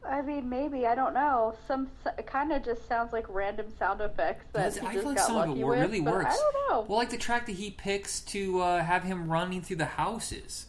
[0.09, 1.55] I mean, maybe I don't know.
[1.69, 1.89] Some
[2.19, 5.27] it kind of just sounds like random sound effects that I just feel like got
[5.27, 5.81] some of lucky it with.
[5.81, 6.35] really but works.
[6.35, 6.81] I don't know.
[6.89, 10.67] Well, like the track that he picks to uh, have him running through the houses.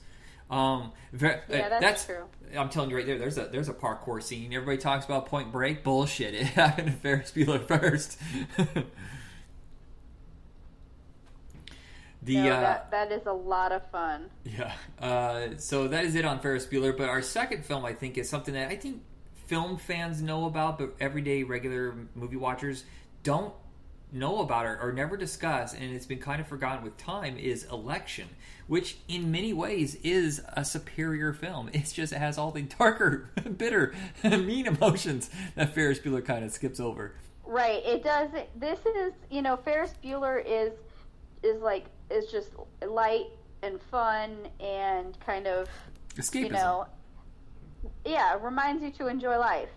[0.51, 2.25] Um, Yeah, uh, that's true.
[2.55, 3.17] I'm telling you right there.
[3.17, 4.53] There's a there's a parkour scene.
[4.53, 5.83] Everybody talks about Point Break.
[5.83, 6.33] Bullshit.
[6.39, 8.19] It happened to Ferris Bueller first.
[12.21, 14.29] the No, uh, that that is a lot of fun.
[14.43, 14.73] yeah.
[15.01, 16.95] Uh, so that is it on Ferris Bueller.
[16.95, 19.01] But our second film, I think, is something that I think
[19.53, 22.85] film fans know about, but everyday regular movie watchers
[23.21, 23.53] don't
[24.11, 27.37] know about or, or never discuss, and it's been kind of forgotten with time.
[27.37, 28.29] Is Election,
[28.65, 31.69] which in many ways is a superior film.
[31.71, 36.49] It's just it has all the darker, bitter, mean emotions that Ferris Bueller kind of
[36.51, 37.13] skips over.
[37.45, 37.85] Right.
[37.85, 38.31] It does.
[38.55, 40.73] This is you know Ferris Bueller is
[41.43, 42.49] is like is just
[42.87, 43.27] light
[43.61, 45.69] and fun and kind of
[46.15, 46.41] Escapism.
[46.41, 46.87] you know
[48.05, 49.69] yeah reminds you to enjoy life.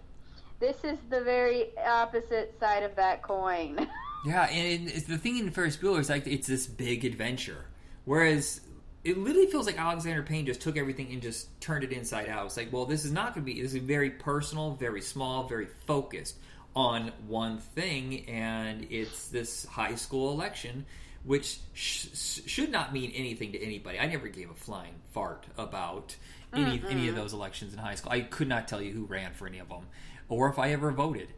[0.58, 3.88] This is the very opposite side of that coin.
[4.26, 7.64] Yeah, and it's the thing in Ferris Bueller is like it's this big adventure,
[8.06, 8.60] whereas
[9.04, 12.46] it literally feels like Alexander Payne just took everything and just turned it inside out.
[12.46, 13.62] It's like, well, this is not going to be.
[13.62, 16.38] This is very personal, very small, very focused
[16.74, 20.86] on one thing, and it's this high school election,
[21.22, 22.08] which sh-
[22.46, 24.00] should not mean anything to anybody.
[24.00, 26.16] I never gave a flying fart about
[26.52, 28.12] any any of those elections in high school.
[28.12, 29.86] I could not tell you who ran for any of them,
[30.28, 31.28] or if I ever voted.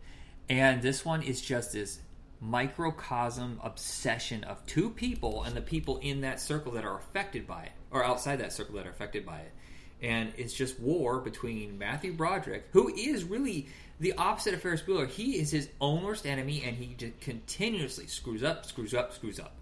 [0.48, 2.00] And this one is just this
[2.40, 7.64] microcosm obsession of two people and the people in that circle that are affected by
[7.64, 9.52] it, or outside that circle that are affected by it.
[10.00, 13.66] And it's just war between Matthew Broderick, who is really
[13.98, 15.08] the opposite of Ferris Bueller.
[15.08, 19.40] He is his own worst enemy, and he just continuously screws up, screws up, screws
[19.40, 19.54] up.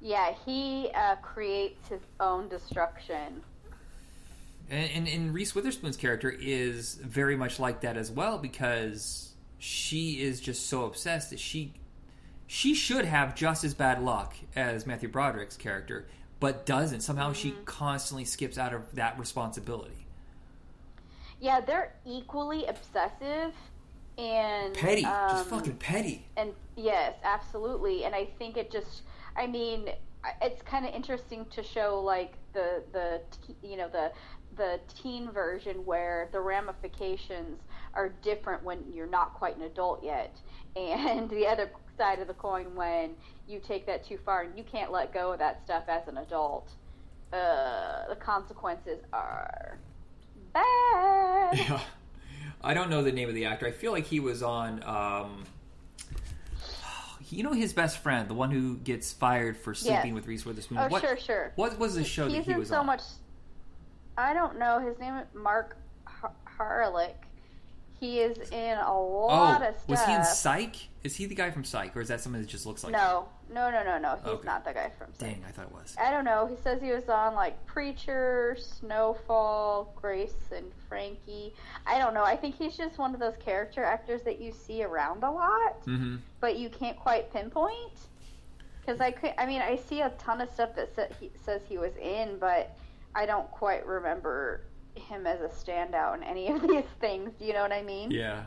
[0.00, 3.42] yeah, he uh, creates his own destruction.
[4.70, 10.22] And, and, and Reese Witherspoon's character is very much like that as well because she
[10.22, 11.74] is just so obsessed that she
[12.46, 16.08] she should have just as bad luck as Matthew Broderick's character,
[16.40, 17.00] but doesn't.
[17.00, 20.06] Somehow she constantly skips out of that responsibility.
[21.40, 23.54] Yeah, they're equally obsessive
[24.18, 26.26] and Petty, um, just fucking petty.
[26.36, 28.04] And yes, absolutely.
[28.04, 29.02] And I think it just,
[29.36, 29.88] I mean,
[30.42, 33.20] it's kind of interesting to show like the the
[33.62, 34.12] you know the
[34.60, 37.58] the teen version where the ramifications
[37.94, 40.36] are different when you're not quite an adult yet,
[40.76, 43.12] and the other side of the coin when
[43.48, 46.18] you take that too far and you can't let go of that stuff as an
[46.18, 46.68] adult.
[47.32, 49.78] Uh, the consequences are
[50.52, 51.58] bad.
[51.58, 51.80] Yeah.
[52.62, 53.66] I don't know the name of the actor.
[53.66, 54.82] I feel like he was on.
[54.84, 55.44] Um,
[57.30, 60.14] you know his best friend, the one who gets fired for sleeping Yes.
[60.14, 60.76] with Reese Witherspoon.
[60.78, 61.52] Oh, what, sure, sure.
[61.56, 62.86] What was the show He's that he in was so on?
[62.86, 63.00] much.
[64.20, 64.78] I don't know.
[64.78, 67.14] His name is Mark Har- Harelik.
[67.98, 69.88] He is in a lot oh, of stuff.
[69.88, 70.76] was he in Psych?
[71.04, 72.92] Is he the guy from Psych, or is that someone that just looks like?
[72.94, 74.16] No, no, no, no, no.
[74.16, 74.46] He's Okay.
[74.46, 75.08] not the guy from.
[75.12, 75.18] Psych.
[75.34, 75.94] Dang, I thought it was.
[76.00, 76.46] I don't know.
[76.46, 81.54] He says he was on like Preacher, Snowfall, Grace and Frankie.
[81.86, 82.24] I don't know.
[82.24, 85.84] I think he's just one of those character actors that you see around a lot,
[85.86, 86.16] Mm-hmm.
[86.40, 87.92] but you can't quite pinpoint.
[88.80, 91.60] Because I could, I mean, I see a ton of stuff that sa- he says
[91.68, 92.76] he was in, but
[93.14, 94.62] I don't quite remember
[94.94, 97.30] him as a standout in any of these things.
[97.38, 98.10] Do you know what I mean?
[98.10, 98.44] Yeah.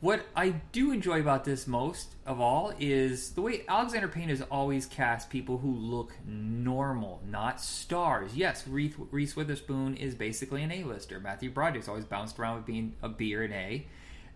[0.00, 4.42] What I do enjoy about this most of all is the way Alexander Payne has
[4.42, 8.36] always cast people who look normal, not stars.
[8.36, 11.20] Yes, Reese, Witherspoon is basically an A-lister.
[11.20, 13.86] Matthew Broderick's always bounced around with being a B or an A,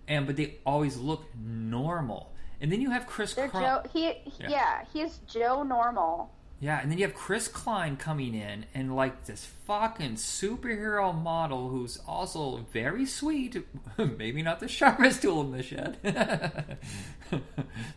[0.07, 2.33] and but they always look normal.
[2.63, 3.83] And then you have Chris Crum- Joe.
[3.93, 4.07] He,
[4.41, 4.49] Yeah.
[4.49, 4.85] yeah.
[4.93, 6.33] he's Joe Normal.
[6.61, 11.69] Yeah, and then you have Chris Klein coming in and like this fucking superhero model
[11.69, 13.65] who's also very sweet,
[13.97, 15.99] maybe not the sharpest tool in the shed.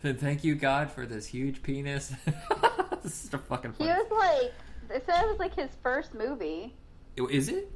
[0.04, 2.13] then thank you God for this huge penis.
[3.04, 4.00] this is a fucking He funny.
[4.00, 4.54] was like,
[4.95, 6.76] it said it was like his first movie.
[7.17, 7.71] Is it?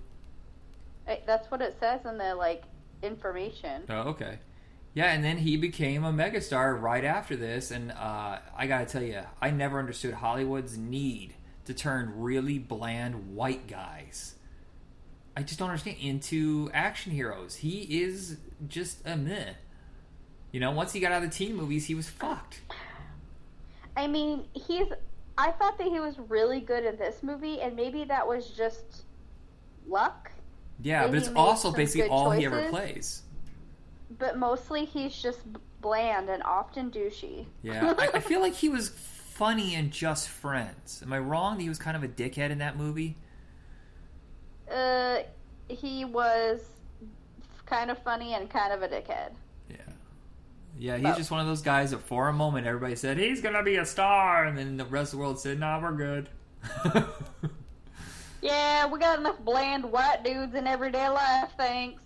[1.07, 2.63] Eh, That's what it says in the like
[3.01, 3.83] information.
[3.89, 4.37] Oh, okay.
[4.95, 9.03] Yeah, and then he became a megastar right after this, and uh, I gotta tell
[9.03, 11.33] you, I never understood Hollywood's need
[11.65, 14.35] to turn really bland white guys.
[15.35, 17.57] I just don't understand into action heroes.
[17.57, 18.37] He is
[18.69, 19.55] just a meh.
[20.53, 22.61] You know, once he got out of the teen movies, he was fucked.
[23.97, 24.87] I mean, he's.
[25.37, 29.03] I thought that he was really good in this movie, and maybe that was just
[29.85, 30.31] luck.
[30.81, 33.23] Yeah, but it's also basically all he ever plays.
[34.09, 35.39] But mostly, he's just
[35.81, 37.45] bland and often douchey.
[37.63, 41.01] Yeah, I, I feel like he was funny in Just Friends.
[41.03, 43.17] Am I wrong that he was kind of a dickhead in that movie?
[44.71, 45.19] uh,
[45.67, 46.61] he was
[47.65, 49.31] kind of funny and kind of a dickhead.
[49.69, 49.77] Yeah.
[50.77, 53.63] Yeah, he's just one of those guys that for a moment everybody said he's gonna
[53.63, 56.29] be a star, and then the rest of the world said, "Nah, we're good."
[58.41, 62.01] Yeah, we got enough bland white dudes in everyday life, thanks.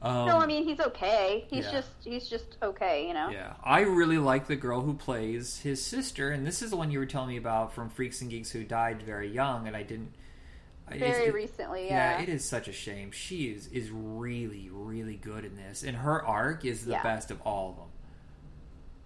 [0.00, 1.46] Um, no, I mean he's okay.
[1.50, 1.72] He's yeah.
[1.72, 3.30] just he's just okay, you know.
[3.30, 6.90] Yeah, I really like the girl who plays his sister, and this is the one
[6.90, 9.82] you were telling me about from Freaks and Geeks who died very young, and I
[9.82, 10.12] didn't.
[10.90, 12.22] Very it- recently, Yeah, yeah.
[12.22, 13.10] it is such a shame.
[13.10, 17.02] She is is really really good in this, and her arc is the Yeah.
[17.02, 17.88] best of all of them.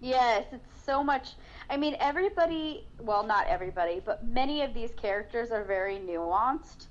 [0.00, 1.30] Yes, it's so much.
[1.70, 6.86] I mean, everybody, well, not everybody, but many of these characters are very nuanced.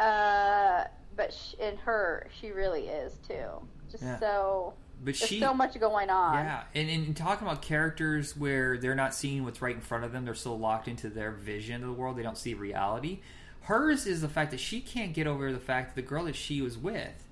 [0.00, 0.84] Uh,
[1.16, 3.48] but sh- in her, she really is too.
[3.90, 4.18] Just Yeah.
[4.20, 4.74] so
[5.04, 6.34] But there's she, so much going on.
[6.34, 10.12] yeah, and, and talking about characters where they're not seeing what's right in front of
[10.12, 13.20] them, they're so locked into their vision of the world, they don't see reality.
[13.62, 16.36] Hers is the fact that she can't get over the fact that the girl that
[16.36, 17.24] she was with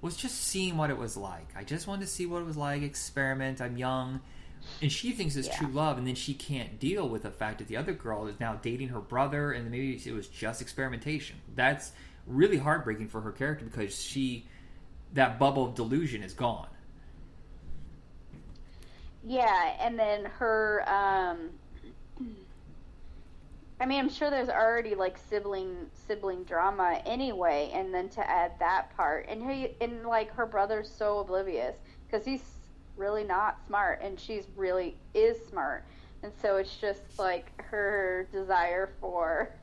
[0.00, 1.48] was just seeing what it was like.
[1.56, 3.60] I just wanted to see what it was like, experiment.
[3.60, 4.20] I'm young.
[4.80, 5.56] And she thinks it's Yeah.
[5.58, 8.38] true love, and then she can't deal with the fact that the other girl is
[8.38, 11.36] now dating her brother, and maybe it was just experimentation.
[11.56, 11.90] That's
[12.26, 14.46] really heartbreaking for her character because she,
[15.14, 16.68] that bubble of delusion is gone.
[19.24, 20.82] Yeah, and then her.
[20.88, 21.50] Um,
[23.80, 28.52] I mean, I'm sure there's already like sibling sibling drama anyway, and then to add
[28.58, 32.42] that part, and he and like her brother's so oblivious because he's
[32.96, 35.84] really not smart, and she's really is smart,
[36.22, 39.54] and so it's just like her desire for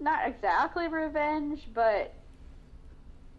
[0.00, 2.14] not exactly revenge, but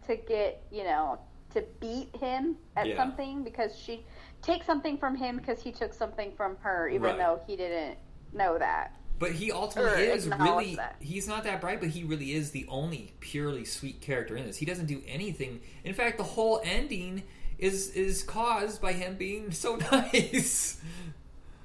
[0.06, 1.18] to get you know
[1.54, 2.96] to beat him at Yeah.
[2.96, 4.04] something because she
[4.40, 7.18] take something from him because he took something from her, even Right.
[7.18, 7.98] though he didn't
[8.32, 8.96] know that.
[9.18, 10.96] But he ultimately is really that.
[10.98, 14.56] he's not that bright, but he really is the only purely sweet character in this.
[14.56, 15.60] He doesn't do anything.
[15.84, 17.22] In fact, the whole ending
[17.58, 20.80] is is caused by him being so nice.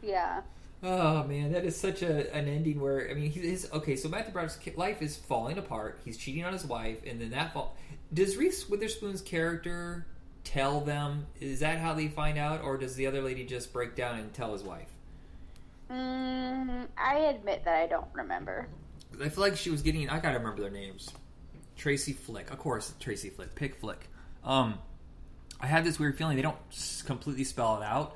[0.03, 0.41] Yeah.
[0.83, 3.95] Oh man, that is such a an ending where I mean, he, his okay.
[3.95, 5.99] So Matthew Broderick's life is falling apart.
[6.05, 7.75] He's cheating on his wife, and then that fall.
[8.13, 10.05] Does Reese Witherspoon's character
[10.43, 11.25] tell them?
[11.41, 14.31] Is that how they find out, or does the other lady just break down and
[14.33, 14.87] tell his wife?
[15.91, 18.67] Mm, I admit that I don't remember.
[19.23, 20.09] I feel like she was getting.
[20.09, 21.09] I gotta remember their names.
[21.75, 22.93] Tracy Flick, of course.
[22.99, 24.09] Tracy Flick, Pick Flick.
[24.43, 24.79] Um,
[25.59, 26.57] I had this weird feeling they don't
[27.05, 28.15] completely spell it out,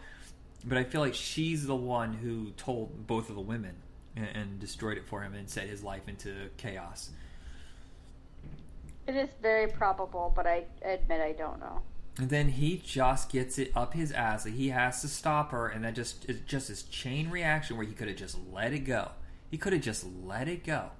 [0.65, 3.75] but I feel like she's the one who told both of the women
[4.15, 7.11] and, and destroyed it for him and set his life into chaos.
[9.07, 11.81] It is very probable, but I admit I don't know.
[12.17, 15.67] And then he just gets it up his ass that he has to stop her,
[15.67, 18.79] and that just is just this chain reaction where he could have just let it
[18.79, 19.11] go.
[19.49, 20.91] He could have just let it go.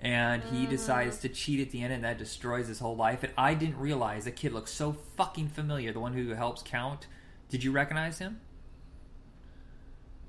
[0.00, 0.70] And he mm.
[0.70, 3.22] decides to cheat at the end, and that destroys his whole life.
[3.22, 5.92] And I didn't realize the kid looks so fucking familiar.
[5.92, 7.06] The one who helps count.
[7.48, 8.40] Did you recognize him?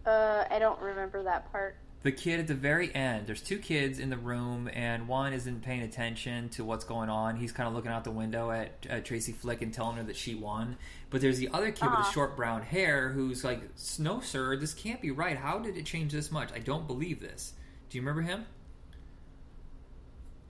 [0.08, 1.76] Uh, I don't remember that part.
[2.04, 5.62] the kid at the very end there's two kids in the room and one isn't
[5.64, 9.00] paying attention to what's going on he's kind of looking out the window at uh,
[9.02, 10.78] tracy flick and telling her that she won
[11.10, 12.12] but there's the other kid with the Uh-huh.
[12.12, 13.62] short brown hair who's like
[14.00, 17.20] no sir this can't be right how did it change this much i don't believe
[17.20, 17.54] this
[17.90, 18.46] do you remember him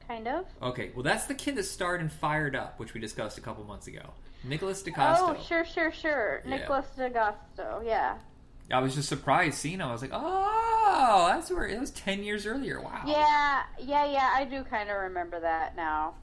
[0.08, 0.46] Kind of.
[0.62, 3.64] okay well that's the kid that starred in fired up which we discussed a couple
[3.64, 4.12] months ago
[4.44, 5.36] nicholas D'Agosto.
[5.38, 6.42] Oh, sure, sure, sure.
[6.46, 6.58] Yeah.
[6.58, 7.82] Nicholas D'Agosto.
[7.84, 8.18] Yeah.
[8.72, 12.24] I was just surprised seeing him i was like oh that's where it was 10
[12.24, 14.32] years earlier wow Yeah, yeah, yeah.
[14.34, 16.16] I do kind of remember that now.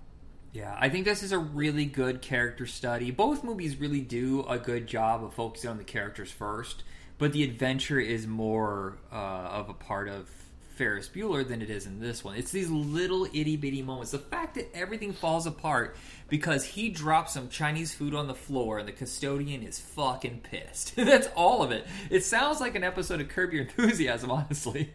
[0.52, 3.10] Yeah, I think this is a really good character study.
[3.10, 6.84] Both movies really do a good job of focusing on the characters first,
[7.18, 10.28] but the adventure is more uh, of a part of
[10.74, 12.36] Ferris Bueller than it is in this one.
[12.36, 14.10] It's these little itty bitty moments.
[14.10, 15.96] The fact that everything falls apart
[16.28, 20.94] because he drops some Chinese food on the floor and the custodian is fucking pissed.
[20.96, 21.86] That's all of it.
[22.10, 24.92] It sounds like an episode of Curb Your Enthusiasm, honestly.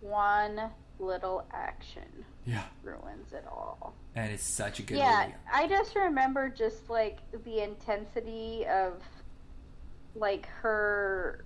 [0.00, 3.94] One little action Yeah, ruins it all.
[4.14, 5.34] and it's such a good yeah, movie.
[5.52, 9.02] I just remember just like the intensity of
[10.14, 11.44] like her.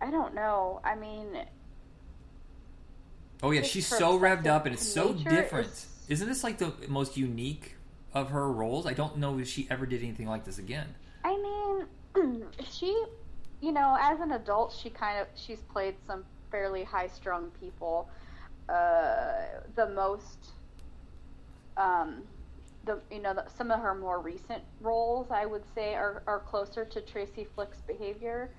[0.00, 0.80] I don't know.
[0.84, 1.36] I mean,
[3.42, 5.68] Oh yeah, she's so revved up and it's so different.
[5.68, 7.76] is- Isn't this like the most unique
[8.12, 8.86] of her roles?
[8.86, 10.94] I don't know if she ever did anything like this again.
[11.24, 11.86] I
[12.16, 13.04] mean, she,
[13.60, 18.08] you know, as an adult, she kind of she's played some fairly high-strung people.
[18.68, 19.32] Uh,
[19.74, 20.50] the most,
[21.76, 22.22] um,
[22.84, 26.38] the you know, the, some of her more recent roles, I would say, are are
[26.40, 28.50] closer to Tracy Flick's behavior,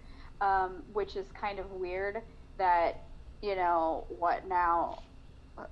[0.42, 2.22] um, which is kind of weird.
[2.58, 3.04] That
[3.42, 5.04] you know what now.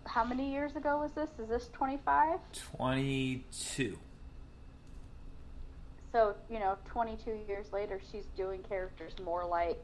[0.05, 1.29] how many years ago was this?
[1.39, 2.39] Is this 25?
[2.77, 3.97] 22.
[6.11, 9.83] So, you know, 22 years later, she's doing characters more like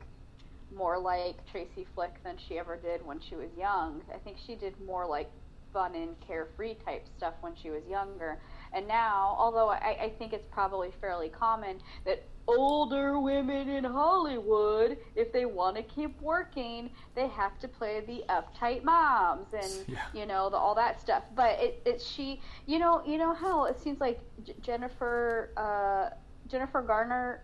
[0.76, 4.02] more like Tracy Flick than she ever did when she was young.
[4.14, 5.30] I think she did more like
[5.74, 8.40] fun and carefree type stuff when she was younger.
[8.74, 14.98] And now, although I, I think it's probably fairly common that older women in Hollywood,
[15.16, 20.00] if they want to keep working, they have to play the uptight moms and Yeah.
[20.14, 21.24] you know the, all that stuff.
[21.36, 26.16] But it, it she, you know, you know how it seems like J- Jennifer uh,
[26.48, 27.44] Jennifer Garner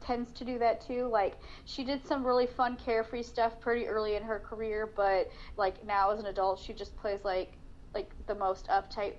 [0.00, 1.08] tends to do that too.
[1.08, 5.84] Like she did some really fun carefree stuff pretty early in her career, but like
[5.84, 7.52] now as an adult, she just plays like
[7.94, 9.14] like the most uptight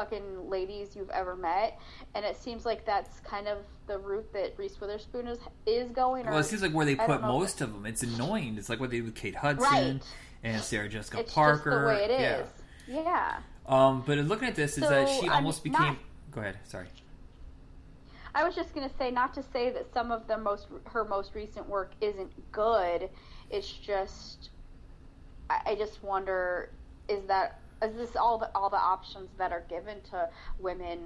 [0.00, 1.80] fucking ladies you've ever met,
[2.14, 6.26] and it seems like that's kind of the route that Reese Witherspoon is is going.
[6.28, 7.86] Or, Well, it seems like where they I put most of them.
[7.86, 8.56] It's annoying.
[8.58, 9.64] It's like what they did with Kate Hudson
[9.96, 10.00] Right.
[10.44, 11.70] and Sarah Jessica it's Parker.
[11.70, 12.36] just the way it Yeah.
[12.42, 12.48] is.
[12.86, 13.38] Yeah.
[13.66, 15.80] Um, but looking at this, is that So, she I'm almost became.
[15.80, 15.96] not-
[16.30, 16.58] Go ahead.
[16.64, 16.86] Sorry.
[18.34, 21.34] I was just gonna say, not to say that some of the most her most
[21.34, 23.08] recent work isn't good.
[23.48, 24.50] It's just,
[25.48, 26.70] I, I just wonder,
[27.08, 31.00] is that is this all the all the options that are given to women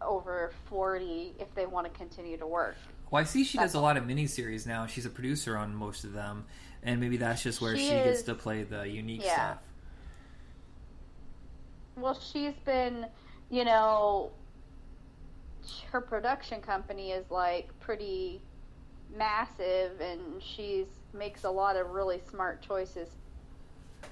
[0.00, 2.76] over forty if they want to continue to work?
[3.10, 4.86] Well, I see she does a lot of miniseries now.
[4.86, 6.44] She's a producer on most of them,
[6.82, 9.34] and maybe that's just where she, She gets to play the unique yeah.
[9.34, 9.58] stuff.
[11.96, 13.06] Well, she's been,
[13.50, 14.32] you know,
[15.92, 18.40] her production company is like pretty
[19.16, 23.08] massive, and she's makes a lot of really smart choices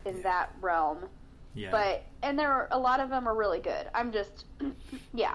[0.05, 0.22] in Yeah.
[0.22, 1.09] that realm.
[1.55, 1.70] Yeah.
[1.70, 3.86] But and there are a lot of them are really good.
[3.94, 4.46] I'm just,
[5.14, 5.34] yeah,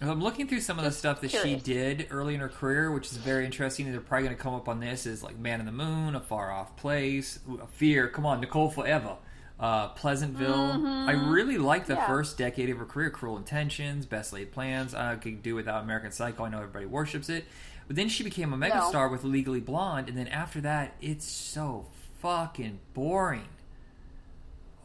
[0.00, 1.60] I'm looking through some of the stuff that curious.
[1.60, 3.90] she did early in her career, which is very interesting.
[3.90, 6.20] They're probably going to come up on this is like Man in the Moon, A
[6.20, 7.38] Far Off Place,
[7.72, 8.08] Fear.
[8.08, 9.16] Come on, Nicole Forever,
[9.60, 10.86] uh, Pleasantville.
[11.08, 12.00] I really like the Mm-hmm.
[12.02, 12.06] Yeah.
[12.06, 13.10] first decade of her career.
[13.10, 14.94] Cruel Intentions, Best Laid Plans.
[14.94, 16.44] I could do without American Psycho.
[16.44, 17.44] I know everybody worships it,
[17.88, 21.86] but then she became a megastar with Legally Blonde, and then after that, it's so
[22.20, 23.48] fucking boring.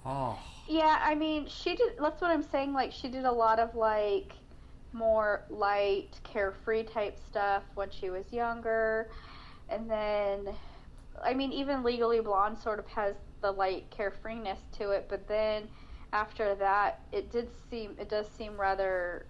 [0.05, 0.37] Oh,
[0.67, 0.99] yeah.
[1.01, 1.93] I mean, she did.
[1.99, 2.73] That's what I'm saying.
[2.73, 4.33] Like she did a lot of like
[4.91, 9.09] more light, carefree type stuff when she was younger,
[9.69, 10.49] and then,
[11.23, 15.67] I mean, even Legally Blonde sort of has the light carefreeness to it, but then
[16.13, 19.25] after that, it did seem it does seem rather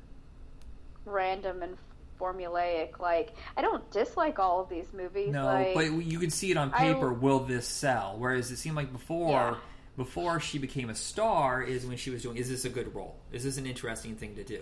[1.06, 1.78] random and
[2.20, 3.00] formulaic.
[3.00, 5.32] Like I don't dislike all of these movies.
[5.32, 7.12] No, like, but you could see it on I- paper.
[7.14, 8.16] will this sell?
[8.18, 9.56] Whereas it seemed like before, Yeah.
[9.98, 12.38] Before she became a star, is when she was doing.
[12.38, 13.16] Is this a good role?
[13.32, 14.60] Is this an interesting thing to do?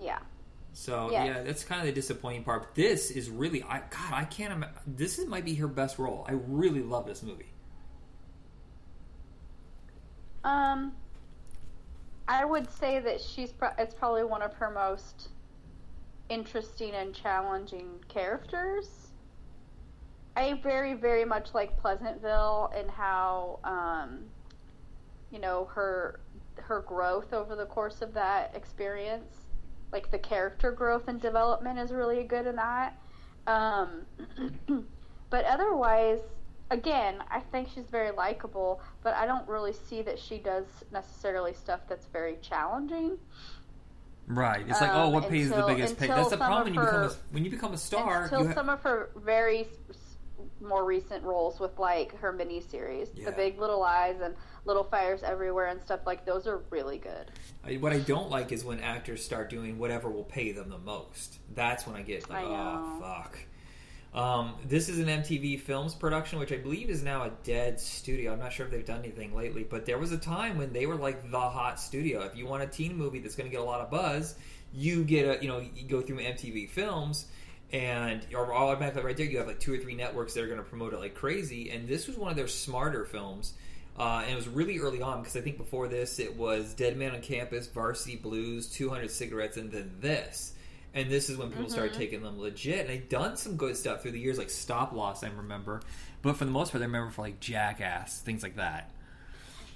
[0.00, 0.18] yeah.
[0.72, 1.26] So Yes.
[1.26, 2.62] yeah, that's kind of the disappointing part.
[2.64, 4.62] But this is really, I God, I can't.
[4.86, 6.26] This is, might be her best role.
[6.28, 7.46] I really love this movie.
[10.44, 10.92] Um,
[12.28, 15.28] I would say that she's pro- it's probably one of her most
[16.28, 18.88] interesting and challenging characters.
[20.36, 24.24] I very very much like Pleasantville and how um,
[25.30, 26.20] you know her
[26.56, 29.32] her growth over the course of that experience.
[29.92, 32.98] Like the character growth and development is really good in that.
[33.46, 34.02] Um,
[35.30, 36.18] but otherwise,
[36.70, 41.54] again, I think she's very likable, but I don't really see that she does necessarily
[41.54, 43.16] stuff that's very challenging.
[44.26, 44.66] Right.
[44.68, 46.08] It's like, Um, oh, what pays the biggest pay?
[46.08, 48.24] That's the problem when you become a, when you become a star.
[48.24, 49.68] Until some of her very
[50.60, 53.26] more recent roles with like her miniseries, Yeah.
[53.26, 54.34] The Big Little Lies and
[54.64, 57.30] Little Fires Everywhere and stuff like those are really good.
[57.64, 60.78] I, what I don't like is when actors start doing whatever will pay them the
[60.78, 61.38] most.
[61.54, 63.38] That's when I get like, I oh fuck.
[64.14, 68.32] Um, this is an MTV Films production, which I believe is now a dead studio.
[68.32, 70.86] I'm not sure if they've done anything lately, but there was a time when they
[70.86, 72.22] were like the hot studio.
[72.22, 74.36] If you want a teen movie that's going to get a lot of buzz,
[74.72, 77.26] you get a you know you go through MTV Films,
[77.72, 80.58] and or automatically right there you have like two or three networks that are going
[80.58, 81.70] to promote it like crazy.
[81.70, 83.54] And this was one of their smarter films.
[83.98, 86.96] Uh, and it was really early on because I think before this it was Dead
[86.96, 90.52] Man on Campus, Varsity Blues, 200 Cigarettes, and then this.
[90.94, 92.80] And this is when people started taking them legit.
[92.80, 95.82] And they've done some good stuff through the years, like Stop Loss, I remember.
[96.22, 98.90] But for the most part, I remember for like Jackass, things like that.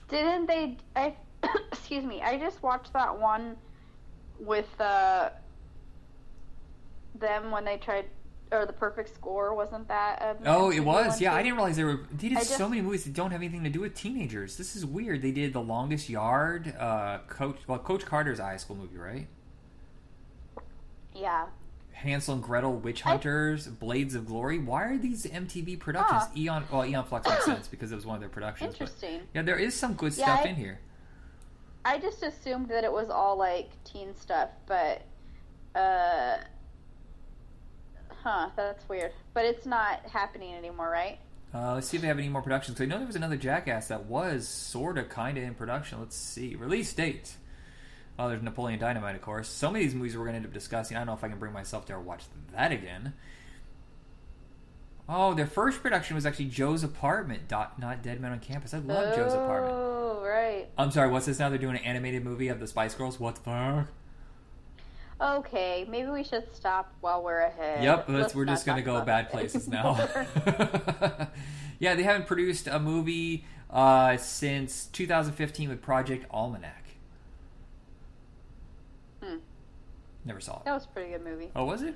[0.09, 0.76] Didn't they?
[0.97, 1.14] I
[1.72, 2.22] excuse me.
[2.22, 3.57] I just watched that one
[4.38, 5.30] with uh,
[7.15, 8.07] them when they tried,
[8.53, 9.55] or the Perfect Score.
[9.55, 10.39] Wasn't that?
[10.47, 11.21] Oh, it was.
[11.21, 11.37] Yeah, too?
[11.37, 12.01] I didn't realize they were.
[12.13, 14.57] They did I so many movies that don't have anything to do with teenagers.
[14.57, 15.23] This is weird.
[15.23, 17.59] They did The Longest Yard, uh, Coach.
[17.67, 19.27] Well, Coach Carter's high school movie, right?
[21.15, 21.47] Yeah.
[21.93, 24.59] Hansel and Gretel, Witch Hunters, Blades of Glory.
[24.59, 26.23] Why are these MTV productions?
[26.23, 26.29] Huh.
[26.35, 28.73] Aeon, well, Aeon Flux makes sense because it was one of their productions.
[28.73, 29.21] Interesting.
[29.35, 30.81] yeah, there is some good Yeah, stuff I- in here.
[31.85, 35.03] I just assumed that it was all like teen stuff, but
[35.75, 36.37] uh
[38.23, 39.13] huh, that's weird.
[39.35, 41.19] But it's not happening anymore, right?
[41.53, 42.81] Uh, let's see if they have any more productions.
[42.81, 45.99] I know there was another Jackass that was sort of, kind of in production.
[45.99, 46.55] Let's see.
[46.55, 47.35] Release date.
[48.19, 49.49] Oh, there's Napoleon Dynamite, of course.
[49.49, 50.97] Some of these movies we're going to end up discussing.
[50.97, 53.15] I don't know if I can bring myself to watch that again.
[55.09, 58.73] Oh, their first production was actually Joe's Apartment, dot, not Dead Men on Campus.
[58.73, 59.75] I love Joe's Apartment.
[59.75, 60.69] Oh, right.
[60.79, 61.49] I'm sorry, what's this now?
[61.49, 63.19] They're doing an animated movie of the Spice Girls?
[63.19, 63.89] What the fuck?
[65.21, 67.85] Okay, maybe we should stop while we're ahead.
[67.85, 70.09] Yep, we're just going to go bad places now.
[71.79, 76.85] yeah, they haven't produced a movie uh, since 2015 with Project Almanac.
[79.23, 79.37] Hmm.
[80.25, 80.64] Never saw it.
[80.64, 81.51] That was a pretty good movie.
[81.55, 81.95] Oh, was it?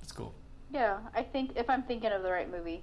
[0.00, 0.34] That's cool.
[0.72, 2.82] Yeah, I think if I'm thinking of the right movie.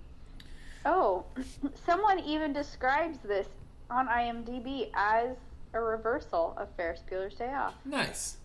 [0.85, 1.25] Oh,
[1.85, 3.47] someone even describes this
[3.89, 5.35] on IMDb as
[5.73, 7.73] a reversal of Ferris Bueller's Day Off.
[7.83, 8.37] Nice.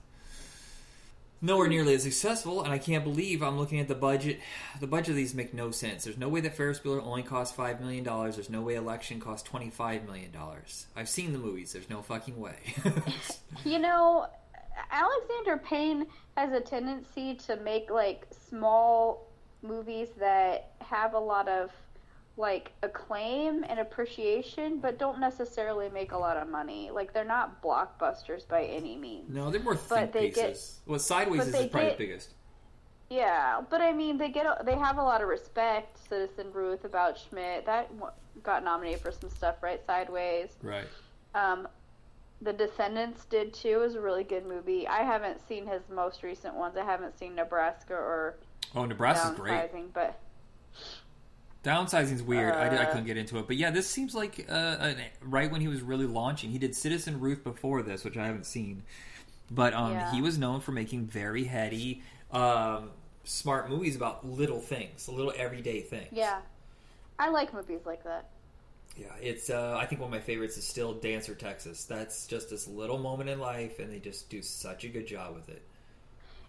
[1.43, 4.41] Nowhere nearly as successful, and I can't believe I'm looking at the budget.
[4.81, 6.05] The budget of these make no sense.
[6.05, 8.37] There's no way that Ferris Bueller only cost five million dollars.
[8.37, 10.87] There's no way Election cost twenty five million dollars.
[10.95, 11.73] I've seen the movies.
[11.73, 12.57] There's no fucking way.
[13.65, 14.27] You know,
[14.91, 16.07] Alexander Payne
[16.37, 19.33] has a tendency to make like small
[19.63, 21.71] movies that have a lot of
[22.39, 26.91] like acclaim and appreciation, but don't necessarily make a lot of money.
[26.91, 29.33] Like they're not blockbusters by any means.
[29.35, 30.81] no, they're more But think they get- pieces.
[30.87, 32.35] well, Sideways is probably get- the biggest.
[33.09, 35.97] Yeah, but I mean, they get they have a lot of respect.
[36.09, 37.89] Citizen Ruth about Schmidt that
[38.43, 39.81] got nominated for some stuff, right?
[39.87, 40.57] Sideways.
[40.61, 40.89] Right.
[41.35, 41.69] Um,
[42.43, 43.83] the Descendants did too.
[43.83, 44.89] Is a really good movie.
[44.89, 46.77] I haven't seen his most recent ones.
[46.77, 48.35] I haven't seen Nebraska or
[48.75, 49.71] Oh, Nebraska's great.
[49.95, 50.19] But
[51.67, 52.55] Downsizing's weird.
[52.55, 54.99] I, did, I Uh, couldn't get into it, but yeah, this seems like uh, an,
[55.21, 56.51] right when he was really launching.
[56.51, 58.85] He did Citizen Ruth before this, which I haven't seen,
[59.51, 60.13] but um, Yeah.
[60.13, 62.91] he was known for making very heady, um,
[63.25, 66.09] smart movies about little things, little everyday things.
[66.13, 66.41] yeah,
[67.19, 68.31] I like movies like that.
[68.97, 69.07] yeah.
[69.21, 71.85] It's uh, I think one of my favorites is still Dancer Texas.
[71.85, 75.35] That's just this little moment in life, and they just do such a good job
[75.35, 75.63] with it.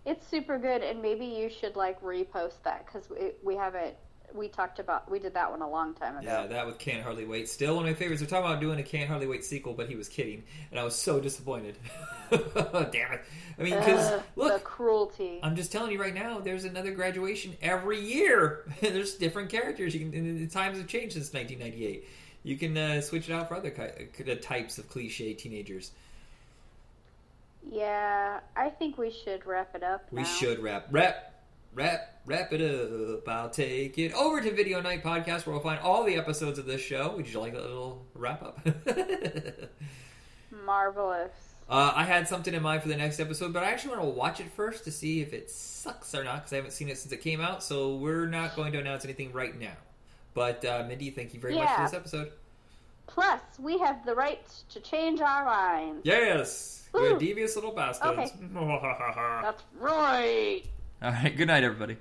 [0.06, 3.96] It's super good, and maybe you should like repost that because we, we haven't.
[4.34, 6.28] We talked about we did that one a long time ago.
[6.28, 7.48] Yeah, that with Can't Hardly Wait.
[7.50, 8.22] Still one of my favorites.
[8.22, 10.84] We're talking about doing a Can't Hardly Wait sequel, but he was kidding, and I
[10.84, 11.76] was so disappointed.
[12.30, 13.22] Damn it!
[13.58, 15.40] I mean, because Ugh, the look, cruelty.
[15.42, 16.40] I'm just telling you right now.
[16.40, 18.66] There's another graduation every year.
[18.82, 19.94] there's different characters.
[19.96, 20.14] You can.
[20.14, 22.08] And the times have changed since 1998.
[22.44, 25.92] You can uh, switch it out for other ki- types of cliche teenagers.
[27.70, 30.08] yeah, I think we should wrap it up.
[30.12, 31.27] We should wrap, wrap,
[31.78, 33.30] wrap, wrap it up.
[33.30, 36.66] I'll take it over to Video Night Podcast, where we'll find all the episodes of
[36.66, 37.16] this show.
[37.16, 38.68] Would you like a little wrap up?
[40.66, 41.32] Marvelous.
[41.70, 44.10] Uh, I had something in mind for the next episode, but I actually want to
[44.10, 46.98] watch it first to see if it sucks or not because I haven't seen it
[46.98, 47.62] since it came out.
[47.62, 49.76] So we're not going to announce anything right now.
[50.34, 52.32] But uh, Mindy, thank you very much for this episode.
[53.06, 56.02] Plus, we have the right to change our minds.
[56.04, 57.20] Yes, we're Woo.
[57.20, 58.32] devious little bastards.
[58.54, 60.64] That's right.
[61.00, 61.98] All right, good night, everybody.